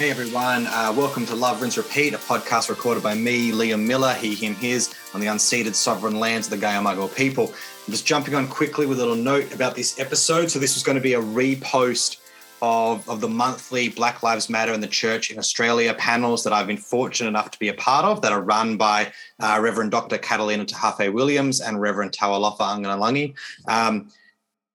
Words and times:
Hey 0.00 0.08
everyone, 0.08 0.66
uh, 0.68 0.94
welcome 0.96 1.26
to 1.26 1.34
Love 1.34 1.60
Rinse 1.60 1.76
Repeat, 1.76 2.14
a 2.14 2.16
podcast 2.16 2.70
recorded 2.70 3.02
by 3.02 3.14
me, 3.14 3.52
Liam 3.52 3.86
Miller, 3.86 4.14
he, 4.14 4.34
him, 4.34 4.54
his, 4.54 4.94
on 5.12 5.20
the 5.20 5.26
unceded 5.26 5.74
sovereign 5.74 6.18
lands 6.18 6.50
of 6.50 6.58
the 6.58 6.66
Gayamago 6.66 7.14
people. 7.14 7.48
I'm 7.48 7.90
just 7.90 8.06
jumping 8.06 8.34
on 8.34 8.48
quickly 8.48 8.86
with 8.86 8.98
a 8.98 9.02
little 9.02 9.22
note 9.22 9.52
about 9.52 9.74
this 9.74 10.00
episode. 10.00 10.50
So 10.50 10.58
this 10.58 10.74
was 10.74 10.82
going 10.82 10.94
to 10.94 11.02
be 11.02 11.12
a 11.12 11.20
repost 11.20 12.16
of, 12.62 13.06
of 13.10 13.20
the 13.20 13.28
monthly 13.28 13.90
Black 13.90 14.22
Lives 14.22 14.48
Matter 14.48 14.72
in 14.72 14.80
the 14.80 14.86
Church 14.86 15.30
in 15.30 15.38
Australia 15.38 15.92
panels 15.92 16.44
that 16.44 16.54
I've 16.54 16.66
been 16.66 16.78
fortunate 16.78 17.28
enough 17.28 17.50
to 17.50 17.58
be 17.58 17.68
a 17.68 17.74
part 17.74 18.06
of 18.06 18.22
that 18.22 18.32
are 18.32 18.40
run 18.40 18.78
by 18.78 19.12
uh, 19.38 19.58
Reverend 19.60 19.90
Dr. 19.90 20.16
Katalina 20.16 20.64
Tahaafe 20.64 21.12
Williams 21.12 21.60
and 21.60 21.78
Reverend 21.78 22.12
Tawalofa 22.12 22.60
Angalangi. 22.60 23.34
Um, 23.68 24.08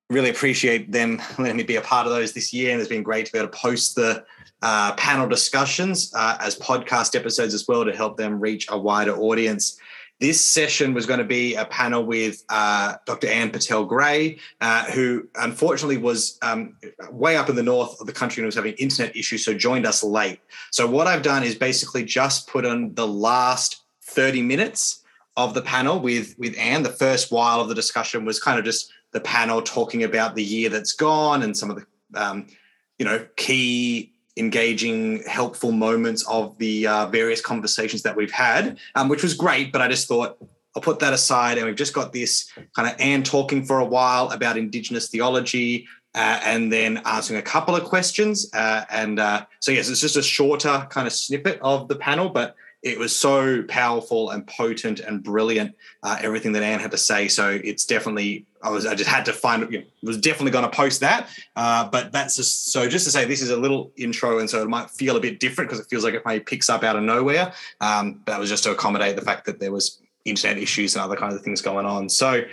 really 0.09 0.29
appreciate 0.29 0.91
them 0.91 1.21
letting 1.37 1.57
me 1.57 1.63
be 1.63 1.75
a 1.75 1.81
part 1.81 2.05
of 2.05 2.13
those 2.13 2.33
this 2.33 2.53
year, 2.53 2.71
and 2.71 2.79
it's 2.79 2.89
been 2.89 3.03
great 3.03 3.25
to 3.25 3.31
be 3.31 3.39
able 3.39 3.49
to 3.49 3.57
post 3.57 3.95
the 3.95 4.23
uh, 4.61 4.93
panel 4.95 5.27
discussions 5.27 6.11
uh, 6.15 6.37
as 6.39 6.57
podcast 6.57 7.15
episodes 7.15 7.53
as 7.53 7.67
well 7.67 7.85
to 7.85 7.95
help 7.95 8.17
them 8.17 8.39
reach 8.39 8.67
a 8.69 8.77
wider 8.77 9.15
audience. 9.15 9.79
This 10.21 10.39
session 10.39 10.93
was 10.93 11.05
going 11.05 11.19
to 11.19 11.25
be 11.25 11.55
a 11.55 11.65
panel 11.65 12.05
with 12.05 12.41
uh, 12.47 12.95
Dr. 13.05 13.27
Anne 13.27 13.51
Pattel-Gray, 13.51 14.39
uh, 14.61 14.85
who 14.85 15.27
unfortunately 15.35 15.97
was 15.97 16.39
um, 16.41 16.77
way 17.11 17.35
up 17.35 17.49
in 17.49 17.55
the 17.57 17.63
north 17.63 17.99
of 17.99 18.07
the 18.07 18.13
country 18.13 18.41
and 18.41 18.45
was 18.45 18.55
having 18.55 18.75
internet 18.75 19.15
issues, 19.15 19.43
so 19.43 19.53
joined 19.53 19.85
us 19.85 20.03
late. 20.03 20.39
So, 20.71 20.87
what 20.87 21.07
I've 21.07 21.21
done 21.21 21.43
is 21.43 21.55
basically 21.55 22.05
just 22.05 22.47
put 22.47 22.65
on 22.65 22.93
the 22.93 23.07
last 23.07 23.83
30 24.03 24.41
minutes 24.41 25.03
of 25.35 25.53
the 25.53 25.61
panel 25.61 25.99
with, 25.99 26.33
with 26.39 26.57
Anne. 26.57 26.83
The 26.83 26.89
first 26.89 27.29
while 27.29 27.59
of 27.59 27.67
the 27.67 27.75
discussion 27.75 28.23
was 28.23 28.39
kind 28.39 28.57
of 28.57 28.63
just 28.63 28.93
the 29.15 29.21
panel 29.21 29.61
talking 29.61 30.03
about 30.03 30.35
the 30.35 30.43
year 30.43 30.67
that's 30.69 30.91
gone 30.91 31.41
and 31.41 31.55
some 31.55 31.71
of 31.71 31.77
the 31.77 31.85
um, 32.21 32.45
you 32.99 33.05
know 33.05 33.25
key 33.37 34.11
engaging 34.35 35.23
helpful 35.23 35.71
moments 35.71 36.27
of 36.27 36.57
the 36.57 36.85
uh, 36.85 37.05
various 37.05 37.39
conversations 37.39 38.01
that 38.03 38.13
we've 38.13 38.33
had 38.33 38.77
um, 38.95 39.07
which 39.07 39.23
was 39.23 39.33
great 39.33 39.71
but 39.71 39.81
i 39.81 39.87
just 39.87 40.05
thought 40.09 40.37
i'll 40.75 40.81
put 40.81 40.99
that 40.99 41.13
aside 41.13 41.57
and 41.57 41.65
we've 41.65 41.77
just 41.77 41.93
got 41.93 42.11
this 42.11 42.51
kind 42.75 42.89
of 42.89 42.99
anne 42.99 43.23
talking 43.23 43.63
for 43.63 43.79
a 43.79 43.85
while 43.85 44.29
about 44.31 44.57
indigenous 44.57 45.07
theology 45.07 45.87
uh, 46.13 46.39
and 46.43 46.71
then 46.71 46.97
answering 47.05 47.39
a 47.39 47.41
couple 47.41 47.73
of 47.73 47.85
questions 47.85 48.49
uh, 48.53 48.83
and 48.89 49.17
uh, 49.17 49.45
so 49.61 49.71
yes 49.71 49.87
it's 49.87 50.01
just 50.01 50.17
a 50.17 50.21
shorter 50.21 50.85
kind 50.89 51.07
of 51.07 51.13
snippet 51.13 51.57
of 51.61 51.87
the 51.87 51.95
panel 51.95 52.27
but 52.27 52.53
it 52.85 52.99
was 52.99 53.13
so 53.13 53.63
powerful 53.63 54.29
and 54.29 54.45
potent 54.45 54.99
and 54.99 55.23
brilliant 55.23 55.75
uh, 56.03 56.17
everything 56.21 56.51
that 56.51 56.61
Anne 56.61 56.79
had 56.79 56.91
to 56.91 56.97
say. 56.97 57.27
So 57.27 57.59
it's 57.63 57.83
definitely 57.83 58.45
I 58.61 58.69
was 58.69 58.85
I 58.85 58.93
just 58.93 59.09
had 59.09 59.25
to 59.25 59.33
find 59.33 59.69
you 59.71 59.79
know, 59.79 59.85
was 60.03 60.19
definitely 60.19 60.51
going 60.51 60.69
to 60.69 60.69
post 60.69 60.99
that. 60.99 61.27
Uh, 61.55 61.89
but 61.89 62.11
that's 62.11 62.35
just 62.35 62.71
so 62.71 62.87
just 62.87 63.03
to 63.05 63.11
say 63.11 63.25
this 63.25 63.41
is 63.41 63.49
a 63.49 63.57
little 63.57 63.91
intro, 63.97 64.37
and 64.37 64.47
so 64.47 64.61
it 64.61 64.69
might 64.69 64.91
feel 64.91 65.17
a 65.17 65.19
bit 65.19 65.39
different 65.39 65.69
because 65.69 65.83
it 65.83 65.89
feels 65.89 66.03
like 66.03 66.13
it 66.13 66.21
maybe 66.25 66.43
picks 66.43 66.69
up 66.69 66.83
out 66.83 66.95
of 66.95 67.01
nowhere. 67.01 67.51
Um, 67.81 68.21
that 68.27 68.39
was 68.39 68.49
just 68.49 68.63
to 68.65 68.71
accommodate 68.71 69.15
the 69.15 69.23
fact 69.23 69.47
that 69.47 69.59
there 69.59 69.71
was 69.71 69.99
internet 70.23 70.59
issues 70.59 70.95
and 70.95 71.03
other 71.03 71.15
kinds 71.15 71.33
of 71.33 71.41
things 71.41 71.61
going 71.61 71.85
on. 71.85 72.07
So. 72.07 72.43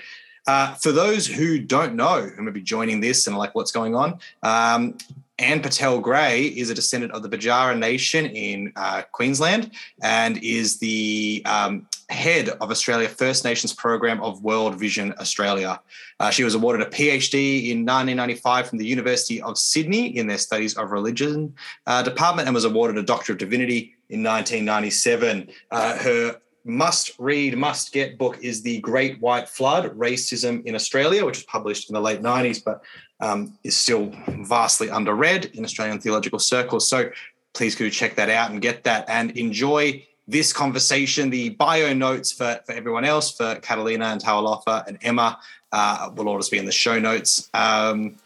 Uh, 0.49 0.75
for 0.75 0.91
those 0.91 1.25
who 1.25 1.61
don't 1.61 1.95
know, 1.95 2.23
who 2.23 2.43
may 2.43 2.51
be 2.51 2.61
joining 2.61 2.99
this 2.99 3.29
and 3.29 3.39
like 3.39 3.55
what's 3.55 3.71
going 3.71 3.95
on, 3.95 4.19
um, 4.43 4.97
Anne 5.43 5.61
Pattel-Gray 5.61 6.45
is 6.45 6.71
a 6.71 6.75
descendant 6.75 7.13
of 7.13 7.23
the 7.23 7.29
Bidjara 7.29 7.77
Nation 7.77 8.27
in 8.27 8.73
uh, 8.77 9.03
Queensland 9.11 9.73
and 10.01 10.39
is 10.39 10.79
the 10.79 11.43
um, 11.47 11.89
head 12.11 12.49
of 12.49 12.71
Australia 12.71 13.09
First 13.09 13.45
Nations 13.45 13.73
program 13.75 14.23
of 14.23 14.43
World 14.45 14.77
Vision 14.77 15.13
Australia. 15.19 15.81
Uh, 16.21 16.31
she 16.31 16.45
was 16.45 16.55
awarded 16.55 16.87
a 16.87 16.91
PhD 16.91 17.71
in 17.71 17.85
1995 17.85 18.69
from 18.69 18.79
the 18.79 18.87
University 18.87 19.43
of 19.43 19.59
Sydney 19.59 20.17
in 20.17 20.29
their 20.29 20.39
Studies 20.39 20.77
of 20.77 20.93
Religion 20.93 21.53
uh, 21.89 22.03
department 22.05 22.47
and 22.47 22.55
was 22.55 22.65
awarded 22.65 22.97
a 22.97 23.03
Doctor 23.03 23.33
of 23.33 23.39
Divinity 23.39 23.97
in 24.11 24.23
1997. 24.23 25.49
Uh, 25.73 25.99
her 25.99 26.41
must 26.65 27.13
read, 27.19 27.59
must 27.59 27.93
get 27.93 28.19
book 28.19 28.39
is 28.41 28.63
The 28.63 28.81
Great 28.81 29.21
White 29.21 29.49
Flood 29.49 29.99
Racism 29.99 30.65
in 30.65 30.77
Australia, 30.77 31.25
which 31.25 31.39
was 31.39 31.45
published 31.45 31.91
in 31.91 31.95
the 31.95 32.01
late 32.01 32.23
90s, 32.23 32.63
but 32.65 32.83
um, 33.23 33.57
is 33.65 33.77
still 33.77 34.13
vastly 34.29 34.89
underread 34.89 35.55
in 35.55 35.65
Australian 35.65 36.01
theological 36.01 36.39
circles. 36.39 36.89
So 36.89 37.11
please 37.55 37.75
go 37.75 37.89
check 37.89 38.17
that 38.17 38.29
out 38.29 38.51
and 38.51 38.61
get 38.61 38.85
that 38.85 39.09
and 39.09 39.31
enjoy 39.39 40.07
this 40.29 40.53
conversation. 40.53 41.31
The 41.31 41.51
bio 41.51 41.95
notes 41.95 42.33
for, 42.33 42.61
for 42.67 42.73
everyone 42.73 43.05
else, 43.05 43.31
for 43.31 43.55
Katalina 43.57 44.13
and 44.13 44.21
Tawalofa 44.21 44.87
and 44.87 44.99
Emma, 45.03 45.39
uh, 45.71 46.11
will 46.15 46.29
all 46.29 46.39
just 46.39 46.51
be 46.51 46.59
in 46.59 46.67
the 46.67 46.73
show 46.73 46.99
notes. 46.99 47.49
Um, 47.55 48.17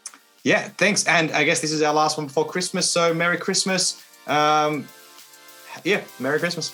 yeah, 0.43 0.69
thanks. 0.77 1.05
And 1.07 1.31
I 1.31 1.43
guess 1.43 1.61
this 1.61 1.71
is 1.71 1.81
our 1.81 1.93
last 1.93 2.17
one 2.17 2.27
before 2.27 2.45
Christmas. 2.45 2.89
So 2.89 3.13
Merry 3.13 3.37
Christmas. 3.37 4.03
Um, 4.27 4.87
yeah, 5.83 6.01
Merry 6.19 6.39
Christmas. 6.39 6.73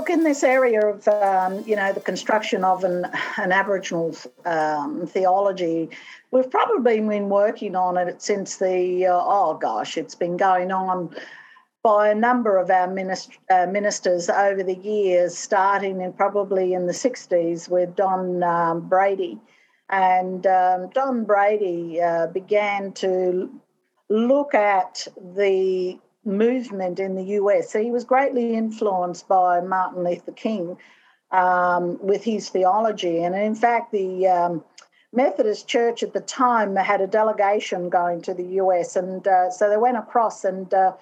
Look, 0.00 0.08
in 0.08 0.24
this 0.24 0.42
area 0.42 0.80
of, 0.86 1.06
um, 1.08 1.62
you 1.66 1.76
know, 1.76 1.92
the 1.92 2.00
construction 2.00 2.64
of 2.64 2.84
an, 2.84 3.04
an 3.36 3.52
Aboriginal 3.52 4.16
um, 4.46 5.06
theology, 5.06 5.90
we've 6.30 6.50
probably 6.50 7.00
been 7.00 7.28
working 7.28 7.76
on 7.76 7.98
it 7.98 8.22
since 8.22 8.56
the, 8.56 9.04
uh, 9.04 9.20
oh 9.22 9.58
gosh, 9.60 9.98
it's 9.98 10.14
been 10.14 10.38
going 10.38 10.72
on 10.72 11.14
by 11.82 12.08
a 12.08 12.14
number 12.14 12.56
of 12.56 12.70
our 12.70 12.88
uh, 13.50 13.66
ministers 13.66 14.30
over 14.30 14.62
the 14.62 14.76
years, 14.76 15.36
starting 15.36 16.00
in 16.00 16.14
probably 16.14 16.72
in 16.72 16.86
the 16.86 16.94
60s 16.94 17.68
with 17.68 17.94
Don 17.94 18.42
um, 18.42 18.88
Brady. 18.88 19.38
And 19.90 20.46
um, 20.46 20.88
Don 20.94 21.24
Brady 21.24 22.00
uh, 22.00 22.28
began 22.28 22.92
to 22.94 23.50
look 24.08 24.54
at 24.54 25.06
the 25.34 25.98
movement 26.24 27.00
in 27.00 27.14
the 27.14 27.24
US. 27.38 27.70
So 27.70 27.82
he 27.82 27.90
was 27.90 28.04
greatly 28.04 28.54
influenced 28.54 29.28
by 29.28 29.60
Martin 29.60 30.04
Luther 30.04 30.32
King 30.32 30.76
um, 31.30 31.98
with 32.04 32.24
his 32.24 32.48
theology. 32.48 33.22
And 33.22 33.34
in 33.34 33.54
fact, 33.54 33.92
the 33.92 34.26
um, 34.26 34.64
Methodist 35.12 35.66
Church 35.66 36.02
at 36.02 36.12
the 36.12 36.20
time 36.20 36.76
had 36.76 37.00
a 37.00 37.06
delegation 37.06 37.88
going 37.88 38.22
to 38.22 38.34
the 38.34 38.44
US. 38.62 38.96
And 38.96 39.26
uh, 39.26 39.50
so 39.50 39.68
they 39.68 39.76
went 39.76 39.96
across, 39.96 40.44
and 40.44 40.72
uh, 40.72 40.92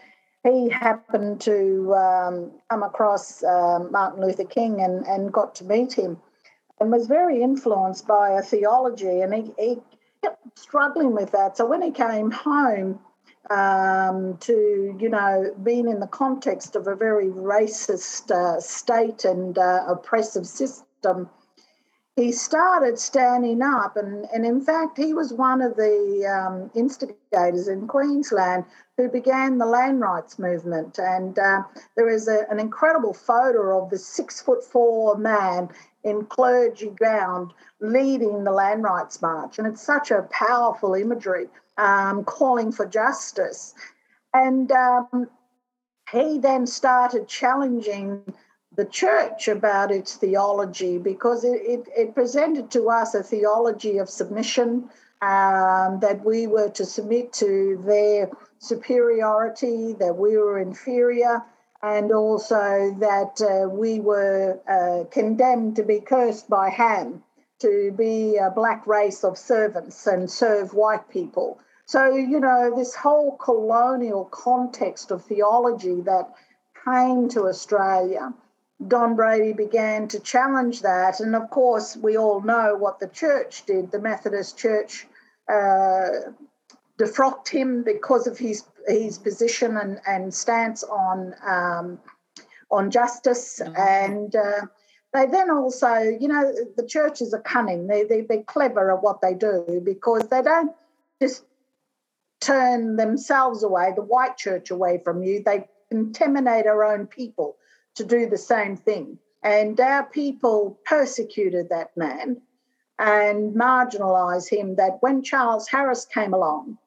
he 0.45 0.69
happened 0.69 1.41
to 1.43 1.95
um, 1.95 2.51
come 2.71 2.83
across 2.83 3.43
um, 3.45 3.91
Martin 3.91 4.23
Luther 4.23 4.45
King 4.45 4.81
and, 4.81 5.07
and 5.07 5.33
got 5.33 5.55
to 5.57 5.65
meet 5.65 5.93
him 5.93 6.19
and 6.81 6.93
was 6.93 7.07
very 7.07 7.43
influenced 7.43 8.07
by 8.07 8.31
a 8.31 8.43
theology. 8.43 9.21
And 9.21 9.35
he, 9.35 9.53
he 9.59 9.79
kept 10.23 10.59
struggling 10.59 11.13
with 11.13 11.33
that. 11.33 11.57
So 11.57 11.67
when 11.67 11.83
he 11.83 11.91
came 11.91 12.31
home, 12.31 13.01
um, 13.51 14.37
to, 14.39 14.97
you 14.99 15.09
know, 15.09 15.55
being 15.63 15.89
in 15.89 16.01
the 16.01 16.07
context 16.07 16.77
of 16.77 16.87
a 16.87 16.95
very 16.95 17.27
racist 17.27 18.31
uh, 18.31 18.61
state 18.61 19.25
and 19.25 19.59
uh, 19.59 19.85
oppressive 19.89 20.47
system, 20.47 21.29
he 22.17 22.33
started 22.33 22.99
standing 22.99 23.63
up. 23.63 23.97
And, 23.97 24.27
and 24.35 24.45
in 24.45 24.61
fact, 24.61 24.99
he 24.99 25.15
was 25.15 25.33
one 25.33 25.63
of 25.63 25.77
the 25.77 26.27
um, 26.27 26.71
instigators 26.75 27.69
in 27.69 27.87
Queensland 27.87 28.65
who 28.97 29.09
began 29.09 29.59
the 29.59 29.67
land 29.67 30.01
rights 30.01 30.39
movement. 30.39 30.99
And 30.99 31.39
uh, 31.39 31.63
there 31.97 32.09
is 32.09 32.27
a, 32.27 32.45
an 32.51 32.59
incredible 32.59 33.15
photo 33.15 33.81
of 33.81 33.91
the 33.91 33.99
six 33.99 34.43
foot 34.43 34.65
four 34.65 35.17
man 35.17 35.69
in 36.03 36.25
clergy 36.27 36.91
gown 36.99 37.53
leading 37.81 38.43
the 38.43 38.51
land 38.51 38.83
rights 38.83 39.23
march. 39.23 39.59
And 39.59 39.69
it's 39.69 39.83
such 39.83 40.11
a 40.11 40.29
powerful 40.31 40.95
imagery 40.95 41.47
um, 41.79 42.25
calling 42.25 42.73
for 42.73 42.87
justice. 42.87 43.75
And 44.35 44.71
um, 44.73 45.31
he 46.13 46.39
then 46.39 46.67
started 46.67 47.29
challenging 47.29 48.35
the 48.77 48.85
church 48.85 49.49
about 49.49 49.91
its 49.91 50.17
theology 50.17 50.99
because 50.99 51.45
it, 51.45 51.61
it, 51.63 51.89
it 51.97 52.15
presented 52.15 52.71
to 52.73 52.91
us 52.91 53.15
a 53.15 53.23
theology 53.23 53.99
of 53.99 54.09
submission, 54.09 54.91
um, 55.21 55.99
that 56.01 56.21
we 56.25 56.47
were 56.47 56.69
to 56.69 56.85
submit 56.85 57.33
to 57.33 57.83
their 57.85 58.31
superiority, 58.61 59.95
that 59.95 60.17
we 60.17 60.37
were 60.37 60.61
inferior, 60.61 61.43
and 61.83 62.13
also 62.13 62.95
that 63.01 63.41
uh, 63.41 63.69
we 63.69 64.01
were 64.01 64.59
uh, 64.69 65.09
condemned 65.11 65.77
to 65.77 65.83
be 65.83 66.01
cursed 66.01 66.49
by 66.49 66.69
Ham, 66.69 67.23
to 67.61 67.93
be 67.97 68.37
a 68.37 68.51
black 68.51 68.87
race 68.87 69.25
of 69.25 69.37
servants 69.37 70.07
and 70.07 70.31
serve 70.31 70.75
white 70.75 71.09
people. 71.09 71.59
So, 71.89 72.15
you 72.15 72.39
know, 72.39 72.71
this 72.77 72.95
whole 72.95 73.39
colonial 73.39 74.27
context 74.27 75.11
of 75.11 75.25
theology 75.25 76.03
that 76.03 76.35
came 76.85 77.31
to 77.31 77.47
Australia, 77.47 78.35
Don 78.87 79.17
Brady 79.17 79.55
began 79.55 80.07
to 80.09 80.21
challenge 80.21 80.83
that. 80.83 81.21
And 81.21 81.35
of 81.35 81.49
course, 81.49 81.97
we 81.97 82.19
all 82.19 82.43
know 82.43 82.77
what 82.77 83.01
the 83.01 83.09
church 83.09 83.65
did. 83.65 83.91
The 83.91 84.01
Methodist 84.01 84.59
Church 84.59 85.07
uh, 85.49 86.09
defrocked 86.99 87.49
him 87.49 87.83
because 87.85 88.27
of 88.27 88.37
his, 88.37 88.65
his 88.87 89.17
position 89.17 89.79
and, 89.79 89.99
and 90.07 90.35
stance 90.35 90.85
on, 90.85 91.35
um, 91.49 91.99
on 92.71 92.91
justice. 92.91 93.63
Mm-hmm. 93.65 93.77
And 93.81 94.37
uh, 94.37 94.67
they 95.15 95.25
then 95.25 95.51
also, 95.51 95.95
you 95.95 96.29
know, 96.29 96.53
the 96.77 96.87
churches 96.87 97.33
are 97.33 97.41
cunning. 97.41 97.87
They, 97.87 98.05
they, 98.05 98.21
they're 98.21 98.43
clever 98.43 98.95
at 98.95 99.03
what 99.03 99.23
they 99.23 99.33
do 99.33 99.81
because 99.83 100.29
they 100.29 100.43
don't 100.43 100.73
just 101.23 101.45
turn 102.41 102.97
themselves 102.97 103.63
away, 103.63 103.93
the 103.95 104.03
white 104.03 104.37
church 104.37 104.71
away 104.71 105.01
from 105.03 105.23
you. 105.23 105.43
They 105.45 105.69
intimidate 105.91 106.67
our 106.67 106.85
own 106.85 107.07
people 107.07 107.57
to 107.97 108.05
do 108.05 108.29
the 108.29 108.39
same 108.39 108.77
thing. 108.77 109.19
And 109.43 109.79
our 109.81 110.05
people 110.05 110.79
persecuted 110.85 111.69
that 111.69 111.97
man 111.97 112.41
and 112.99 113.55
marginalised 113.55 114.51
him. 114.51 114.77
That 114.77 114.99
when 115.01 115.23
Charles 115.23 115.69
Harris 115.69 116.05
came 116.05 116.35
along 116.35 116.79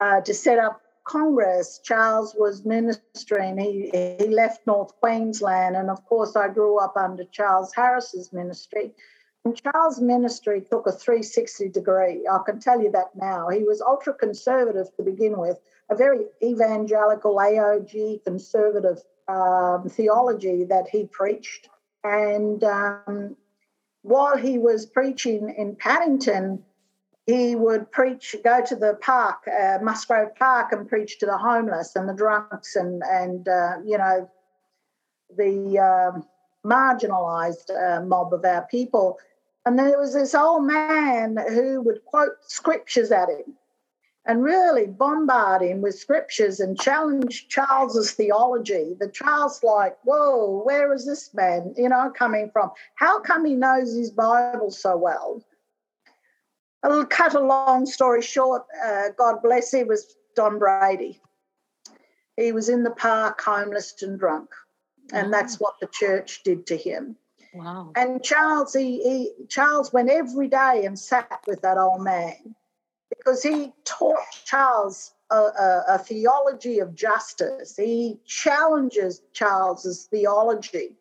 uh, 0.00 0.20
to 0.22 0.34
set 0.34 0.58
up 0.58 0.82
Congress, 1.04 1.80
Charles 1.82 2.34
was 2.38 2.64
ministering. 2.64 3.58
He, 3.58 3.90
he 4.18 4.28
left 4.28 4.66
North 4.66 4.94
Queensland. 5.00 5.76
And 5.76 5.90
of 5.90 6.04
course, 6.06 6.36
I 6.36 6.48
grew 6.48 6.78
up 6.78 6.96
under 6.96 7.24
Charles 7.24 7.72
Harris's 7.74 8.32
ministry. 8.32 8.92
And 9.44 9.60
Charles' 9.60 10.00
ministry 10.00 10.62
took 10.62 10.86
a 10.86 10.92
360 10.92 11.68
degree. 11.68 12.26
I 12.30 12.38
can 12.46 12.60
tell 12.60 12.80
you 12.80 12.90
that 12.92 13.14
now. 13.14 13.48
He 13.48 13.62
was 13.62 13.82
ultra 13.82 14.14
conservative 14.14 14.94
to 14.96 15.02
begin 15.02 15.38
with, 15.38 15.58
a 15.90 15.94
very 15.94 16.24
evangelical, 16.42 17.36
AOG 17.36 18.24
conservative 18.24 19.02
um, 19.28 19.88
theology 19.90 20.64
that 20.64 20.88
he 20.88 21.04
preached. 21.06 21.68
And 22.04 22.64
um, 22.64 23.36
while 24.00 24.36
he 24.36 24.58
was 24.58 24.86
preaching 24.86 25.54
in 25.56 25.76
Paddington, 25.76 26.64
he 27.26 27.54
would 27.56 27.90
preach, 27.90 28.36
go 28.44 28.62
to 28.64 28.76
the 28.76 28.98
park, 29.00 29.48
uh, 29.48 29.78
Park, 30.38 30.72
and 30.72 30.88
preach 30.88 31.18
to 31.18 31.26
the 31.26 31.38
homeless 31.38 31.96
and 31.96 32.08
the 32.08 32.12
drunks 32.12 32.76
and 32.76 33.02
and 33.02 33.48
uh, 33.48 33.76
you 33.82 33.96
know 33.96 34.30
the 35.34 35.78
uh, 35.78 36.20
marginalised 36.66 37.70
uh, 37.70 38.04
mob 38.04 38.34
of 38.34 38.44
our 38.44 38.66
people. 38.70 39.18
And 39.66 39.78
there 39.78 39.98
was 39.98 40.12
this 40.12 40.34
old 40.34 40.64
man 40.64 41.38
who 41.48 41.80
would 41.82 42.04
quote 42.04 42.36
scriptures 42.46 43.10
at 43.10 43.30
him 43.30 43.56
and 44.26 44.42
really 44.42 44.86
bombard 44.86 45.62
him 45.62 45.80
with 45.80 45.98
scriptures 45.98 46.60
and 46.60 46.78
challenge 46.78 47.48
Charles's 47.48 48.12
theology. 48.12 48.94
The 48.98 49.08
Charles 49.08 49.62
like, 49.62 49.96
whoa, 50.04 50.62
where 50.64 50.92
is 50.92 51.06
this 51.06 51.32
man, 51.34 51.74
you 51.76 51.88
know, 51.88 52.10
coming 52.10 52.50
from? 52.52 52.70
How 52.96 53.20
come 53.20 53.44
he 53.44 53.54
knows 53.54 53.94
his 53.94 54.10
Bible 54.10 54.70
so 54.70 54.96
well? 54.96 55.42
I'll 56.82 57.06
cut 57.06 57.34
a 57.34 57.40
long 57.40 57.86
story 57.86 58.20
short. 58.20 58.64
Uh, 58.84 59.08
God 59.16 59.42
bless 59.42 59.72
him, 59.72 59.88
was 59.88 60.14
Don 60.36 60.58
Brady. 60.58 61.20
He 62.36 62.52
was 62.52 62.68
in 62.68 62.82
the 62.82 62.90
park, 62.90 63.40
homeless 63.40 63.94
and 64.02 64.18
drunk, 64.18 64.50
and 65.12 65.32
that's 65.32 65.60
what 65.60 65.74
the 65.80 65.86
church 65.86 66.42
did 66.44 66.66
to 66.66 66.76
him. 66.76 67.16
Wow. 67.54 67.92
And 67.96 68.22
Charles, 68.22 68.74
he, 68.74 69.02
he 69.02 69.46
Charles 69.48 69.92
went 69.92 70.10
every 70.10 70.48
day 70.48 70.82
and 70.84 70.98
sat 70.98 71.40
with 71.46 71.62
that 71.62 71.78
old 71.78 72.02
man 72.02 72.54
because 73.08 73.42
he 73.42 73.72
taught 73.84 74.18
Charles 74.44 75.12
a, 75.30 75.36
a, 75.36 75.84
a 75.90 75.98
theology 75.98 76.80
of 76.80 76.94
justice. 76.94 77.76
He 77.76 78.18
challenges 78.26 79.22
Charles's 79.32 80.04
theology 80.04 80.96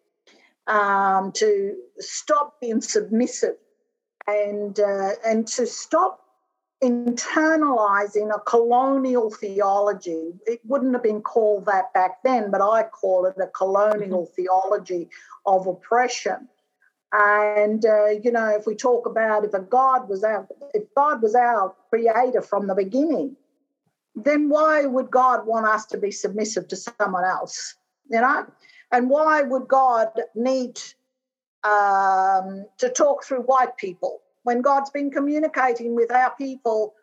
um, 0.67 1.31
to 1.33 1.75
stop 1.99 2.61
being 2.61 2.81
submissive 2.81 3.55
and 4.27 4.79
uh, 4.79 5.11
and 5.25 5.47
to 5.47 5.65
stop 5.65 6.22
internalizing 6.83 8.35
a 8.35 8.39
colonial 8.41 9.31
theology. 9.31 10.33
It 10.45 10.59
wouldn't 10.65 10.93
have 10.93 11.03
been 11.03 11.21
called 11.21 11.65
that 11.65 11.93
back 11.93 12.21
then, 12.23 12.51
but 12.51 12.61
I 12.61 12.83
call 12.83 13.25
it 13.25 13.35
a 13.41 13.47
colonial 13.47 14.23
mm-hmm. 14.23 14.33
theology 14.33 15.09
of 15.45 15.65
oppression. 15.65 16.49
And 17.13 17.85
uh, 17.85 18.07
you 18.07 18.31
know, 18.31 18.49
if 18.49 18.67
we 18.67 18.75
talk 18.75 19.05
about 19.05 19.45
if 19.45 19.53
a 19.53 19.61
God 19.61 20.09
was 20.09 20.23
our 20.23 20.47
if 20.73 20.83
God 20.95 21.21
was 21.21 21.35
our 21.35 21.73
creator 21.89 22.41
from 22.41 22.67
the 22.67 22.75
beginning, 22.75 23.37
then 24.15 24.49
why 24.49 24.85
would 24.85 25.09
God 25.09 25.45
want 25.45 25.65
us 25.65 25.85
to 25.87 25.97
be 25.97 26.11
submissive 26.11 26.67
to 26.67 26.75
someone 26.75 27.23
else? 27.23 27.75
You 28.09 28.19
know, 28.19 28.45
and 28.91 29.09
why 29.09 29.43
would 29.43 29.67
God 29.69 30.09
need 30.35 30.81
um, 31.63 32.65
to 32.79 32.89
talk 32.89 33.23
through 33.23 33.43
white 33.43 33.77
people 33.77 34.22
when 34.43 34.61
God's 34.61 34.89
been 34.89 35.11
communicating 35.11 35.95
with 35.95 36.11
our 36.11 36.33
people 36.35 36.93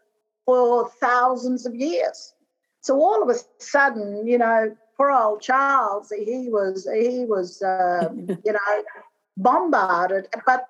for 0.47 0.89
thousands 1.01 1.67
of 1.67 1.75
years. 1.75 2.35
So 2.81 3.01
all 3.01 3.23
of 3.23 3.29
a 3.29 3.39
sudden, 3.59 4.27
you 4.27 4.39
know, 4.39 4.75
poor 4.97 5.11
old 5.11 5.43
Charles, 5.43 6.11
he 6.11 6.49
was 6.49 6.89
he 6.93 7.25
was 7.25 7.63
um, 7.63 8.27
you 8.45 8.53
know 8.53 8.83
bombarded, 9.37 10.29
but 10.47 10.67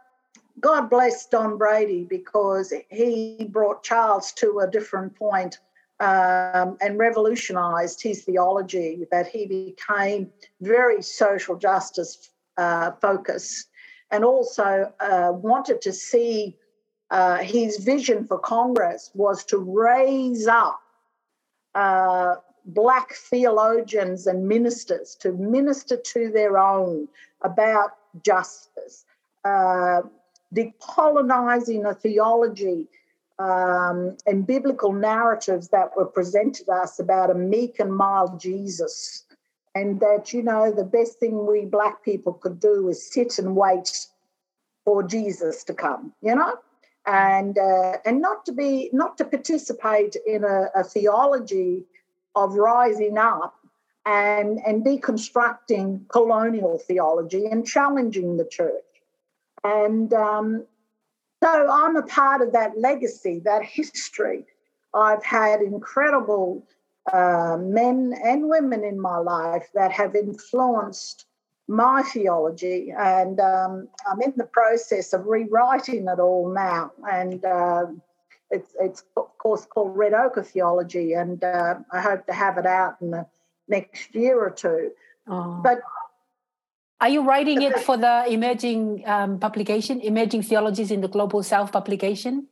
God 0.60 0.90
bless 0.90 1.26
Don 1.26 1.56
Brady 1.56 2.04
because 2.04 2.72
he 2.90 3.46
brought 3.50 3.82
Charles 3.82 4.32
to 4.32 4.60
a 4.60 4.70
different 4.70 5.16
point, 5.16 5.58
um, 6.00 6.76
and 6.80 6.98
revolutionized 6.98 8.02
his 8.02 8.24
theology. 8.24 9.06
That 9.10 9.26
he 9.26 9.46
became 9.46 10.30
very 10.60 11.02
social 11.02 11.56
justice 11.56 12.30
uh, 12.56 12.92
focused 13.00 13.69
and 14.10 14.24
also 14.24 14.92
uh, 15.00 15.32
wanted 15.32 15.80
to 15.82 15.92
see 15.92 16.56
uh, 17.10 17.38
his 17.38 17.78
vision 17.78 18.26
for 18.26 18.38
Congress 18.38 19.10
was 19.14 19.44
to 19.44 19.58
raise 19.58 20.46
up 20.46 20.80
uh, 21.74 22.36
black 22.66 23.14
theologians 23.14 24.26
and 24.26 24.46
ministers 24.46 25.16
to 25.16 25.32
minister 25.32 25.96
to 25.96 26.30
their 26.30 26.58
own 26.58 27.08
about 27.42 27.90
justice, 28.24 29.04
uh, 29.44 30.02
decolonizing 30.54 31.88
a 31.88 31.94
theology 31.94 32.86
um, 33.38 34.16
and 34.26 34.46
biblical 34.46 34.92
narratives 34.92 35.68
that 35.68 35.96
were 35.96 36.06
presented 36.06 36.68
us 36.68 36.98
about 36.98 37.30
a 37.30 37.34
meek 37.34 37.80
and 37.80 37.94
mild 37.94 38.38
Jesus 38.38 39.24
and 39.74 40.00
that 40.00 40.32
you 40.32 40.42
know 40.42 40.72
the 40.72 40.84
best 40.84 41.18
thing 41.18 41.46
we 41.46 41.64
black 41.64 42.04
people 42.04 42.32
could 42.32 42.58
do 42.60 42.88
is 42.88 43.12
sit 43.12 43.38
and 43.38 43.56
wait 43.56 44.06
for 44.84 45.02
jesus 45.02 45.64
to 45.64 45.74
come 45.74 46.12
you 46.20 46.34
know? 46.34 46.58
And 47.06 47.56
uh, 47.56 47.96
and 48.04 48.20
not 48.20 48.44
to 48.46 48.52
be 48.52 48.90
not 48.92 49.16
to 49.18 49.24
participate 49.24 50.16
in 50.26 50.44
a, 50.44 50.66
a, 50.74 50.84
theology 50.84 51.84
of 52.34 52.54
rising 52.54 53.16
up 53.16 53.54
and 54.04 54.60
and 54.66 54.84
deconstructing 54.84 56.08
colonial 56.10 56.78
theology 56.78 57.46
and 57.46 57.66
challenging 57.66 58.36
the 58.36 58.44
church. 58.44 58.84
And 59.64 60.12
um, 60.12 60.66
so 61.42 61.68
i'm 61.70 61.96
a 61.96 62.02
part 62.02 62.42
of 62.42 62.52
that 62.52 62.78
legacy 62.78 63.40
that 63.44 63.64
history. 63.64 64.44
I've 64.92 65.24
had 65.24 65.62
incredible 65.62 66.66
uh, 67.12 67.56
men 67.60 68.14
and 68.24 68.48
women 68.48 68.84
in 68.84 69.00
my 69.00 69.18
life 69.18 69.68
that 69.74 69.92
have 69.92 70.14
influenced 70.14 71.26
my 71.68 72.02
theology, 72.02 72.92
and 72.96 73.38
um, 73.38 73.88
I'm 74.10 74.20
in 74.22 74.34
the 74.36 74.44
process 74.44 75.12
of 75.12 75.26
rewriting 75.26 76.08
it 76.08 76.18
all 76.18 76.52
now. 76.52 76.90
And 77.10 77.44
uh, 77.44 77.86
it's, 78.50 78.74
it's 78.80 79.04
of 79.16 79.38
course 79.38 79.66
called 79.66 79.96
Red 79.96 80.12
Ochre 80.12 80.42
Theology, 80.42 81.12
and 81.12 81.42
uh, 81.44 81.76
I 81.92 82.00
hope 82.00 82.26
to 82.26 82.32
have 82.32 82.58
it 82.58 82.66
out 82.66 82.96
in 83.00 83.12
the 83.12 83.26
next 83.68 84.14
year 84.14 84.40
or 84.40 84.50
two. 84.50 84.90
Oh. 85.28 85.60
But 85.62 85.78
are 87.00 87.08
you 87.08 87.22
writing 87.22 87.62
it 87.62 87.78
for 87.78 87.96
the 87.96 88.24
emerging 88.28 89.04
um, 89.06 89.38
publication, 89.38 90.00
Emerging 90.00 90.42
Theologies 90.42 90.90
in 90.90 91.00
the 91.00 91.08
Global 91.08 91.42
South 91.42 91.72
publication? 91.72 92.46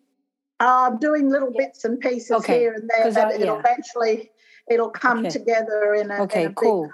I'm 0.61 0.99
doing 0.99 1.29
little 1.29 1.53
bits 1.55 1.85
and 1.85 2.01
pieces 2.01 2.31
okay. 2.31 2.61
here 2.61 2.73
and 2.73 2.89
there, 2.89 3.09
it'll 3.09 3.41
yeah. 3.41 3.59
eventually 3.61 4.31
it'll 4.71 4.91
come 4.91 5.21
okay. 5.21 5.31
together 5.31 5.95
in 5.95 6.11
a, 6.11 6.23
okay, 6.23 6.45
in 6.45 6.51
a 6.51 6.55
cool. 6.55 6.91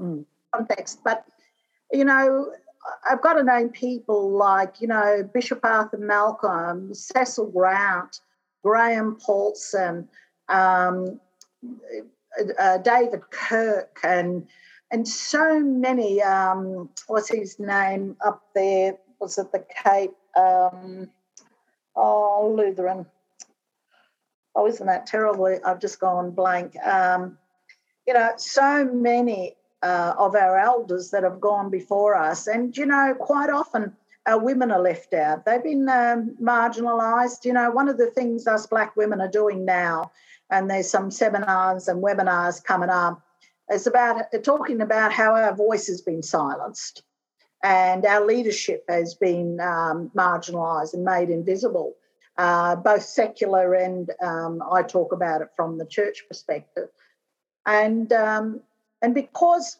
Mm. 0.00 0.24
context. 0.54 1.00
But 1.04 1.24
you 1.92 2.04
know, 2.04 2.52
I've 3.08 3.22
got 3.22 3.34
to 3.34 3.44
name 3.44 3.70
people 3.70 4.30
like 4.30 4.80
you 4.80 4.88
know 4.88 5.28
Bishop 5.32 5.60
Arthur 5.62 5.98
Malcolm, 5.98 6.94
Cecil 6.94 7.50
Grant, 7.50 8.20
Graham 8.62 9.16
Paulson, 9.16 10.08
um, 10.48 11.20
uh, 12.58 12.78
David 12.78 13.22
Kirk, 13.30 13.98
and 14.02 14.46
and 14.90 15.06
so 15.06 15.60
many. 15.60 16.22
Um, 16.22 16.90
what's 17.06 17.30
his 17.30 17.58
name 17.58 18.16
up 18.24 18.42
there? 18.54 18.96
Was 19.20 19.38
it 19.38 19.52
the 19.52 19.64
Cape? 19.84 20.14
Um, 20.36 21.08
oh, 21.94 22.54
Lutheran. 22.56 23.06
Oh, 24.58 24.66
isn't 24.66 24.86
that 24.86 25.06
terrible? 25.06 25.46
I've 25.64 25.80
just 25.80 26.00
gone 26.00 26.30
blank. 26.30 26.74
Um, 26.84 27.36
you 28.06 28.14
know, 28.14 28.30
so 28.38 28.86
many 28.86 29.54
uh, 29.82 30.14
of 30.16 30.34
our 30.34 30.58
elders 30.58 31.10
that 31.10 31.22
have 31.22 31.40
gone 31.40 31.70
before 31.70 32.16
us. 32.16 32.46
And, 32.46 32.74
you 32.74 32.86
know, 32.86 33.14
quite 33.20 33.50
often 33.50 33.92
our 34.24 34.40
women 34.40 34.70
are 34.72 34.80
left 34.80 35.12
out. 35.12 35.44
They've 35.44 35.62
been 35.62 35.86
um, 35.90 36.36
marginalised. 36.42 37.44
You 37.44 37.52
know, 37.52 37.70
one 37.70 37.90
of 37.90 37.98
the 37.98 38.10
things 38.10 38.46
us 38.46 38.66
black 38.66 38.96
women 38.96 39.20
are 39.20 39.28
doing 39.28 39.66
now, 39.66 40.10
and 40.50 40.70
there's 40.70 40.88
some 40.88 41.10
seminars 41.10 41.86
and 41.86 42.02
webinars 42.02 42.64
coming 42.64 42.88
up, 42.88 43.20
is 43.70 43.86
about 43.86 44.24
talking 44.42 44.80
about 44.80 45.12
how 45.12 45.34
our 45.34 45.54
voice 45.54 45.86
has 45.88 46.00
been 46.00 46.22
silenced. 46.22 47.02
and 47.62 48.04
our 48.06 48.24
leadership 48.24 48.84
has 48.88 49.14
been 49.14 49.60
um, 49.60 50.10
marginalised 50.14 50.94
and 50.94 51.04
made 51.04 51.30
invisible, 51.30 51.94
uh, 52.38 52.76
both 52.76 53.02
secular 53.02 53.74
and 53.74 54.10
um, 54.22 54.62
I 54.70 54.82
talk 54.82 55.12
about 55.12 55.40
it 55.40 55.48
from 55.56 55.78
the 55.78 55.86
church 55.86 56.24
perspective, 56.28 56.88
and 57.64 58.12
um, 58.12 58.60
and 59.02 59.14
because 59.14 59.78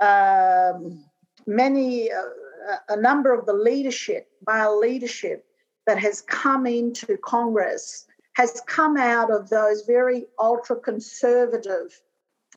um, 0.00 1.04
many 1.46 2.10
uh, 2.12 2.76
a 2.88 2.96
number 2.96 3.32
of 3.32 3.46
the 3.46 3.52
leadership, 3.52 4.28
male 4.46 4.78
leadership 4.78 5.44
that 5.86 5.98
has 5.98 6.22
come 6.22 6.66
into 6.66 7.16
Congress 7.18 8.06
has 8.34 8.60
come 8.66 8.96
out 8.96 9.30
of 9.30 9.48
those 9.48 9.82
very 9.82 10.26
ultra 10.40 10.76
conservative 10.76 12.00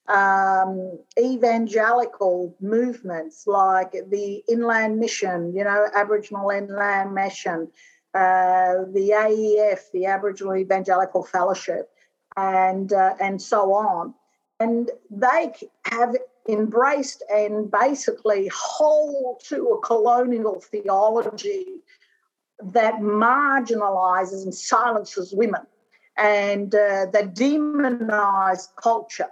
um, 0.08 0.98
evangelical 1.20 2.56
movements 2.62 3.46
like 3.46 3.92
the 3.92 4.44
Inland 4.50 5.00
Mission, 5.00 5.54
you 5.56 5.64
know, 5.64 5.88
Aboriginal 5.94 6.50
Inland 6.50 7.14
Mission, 7.14 7.70
uh, 8.18 8.86
the 8.92 9.12
AEF, 9.14 9.92
the 9.94 10.06
Aboriginal 10.06 10.56
Evangelical 10.56 11.24
Fellowship, 11.24 11.90
and 12.36 12.92
uh, 12.92 13.14
and 13.22 13.42
so 13.42 13.74
on, 13.74 14.14
and 14.60 14.90
they 15.12 15.54
have 15.86 16.16
embraced 16.50 17.24
and 17.30 17.70
basically 17.70 18.50
hold 18.54 19.42
to 19.50 19.70
a 19.70 19.82
colonial 19.82 20.60
theology 20.62 21.66
that 22.64 22.96
marginalizes 22.96 24.44
and 24.44 24.56
silences 24.56 25.34
women 25.34 25.62
and 26.18 26.74
uh, 26.74 27.06
that 27.14 27.36
demonize 27.36 28.68
culture. 28.82 29.30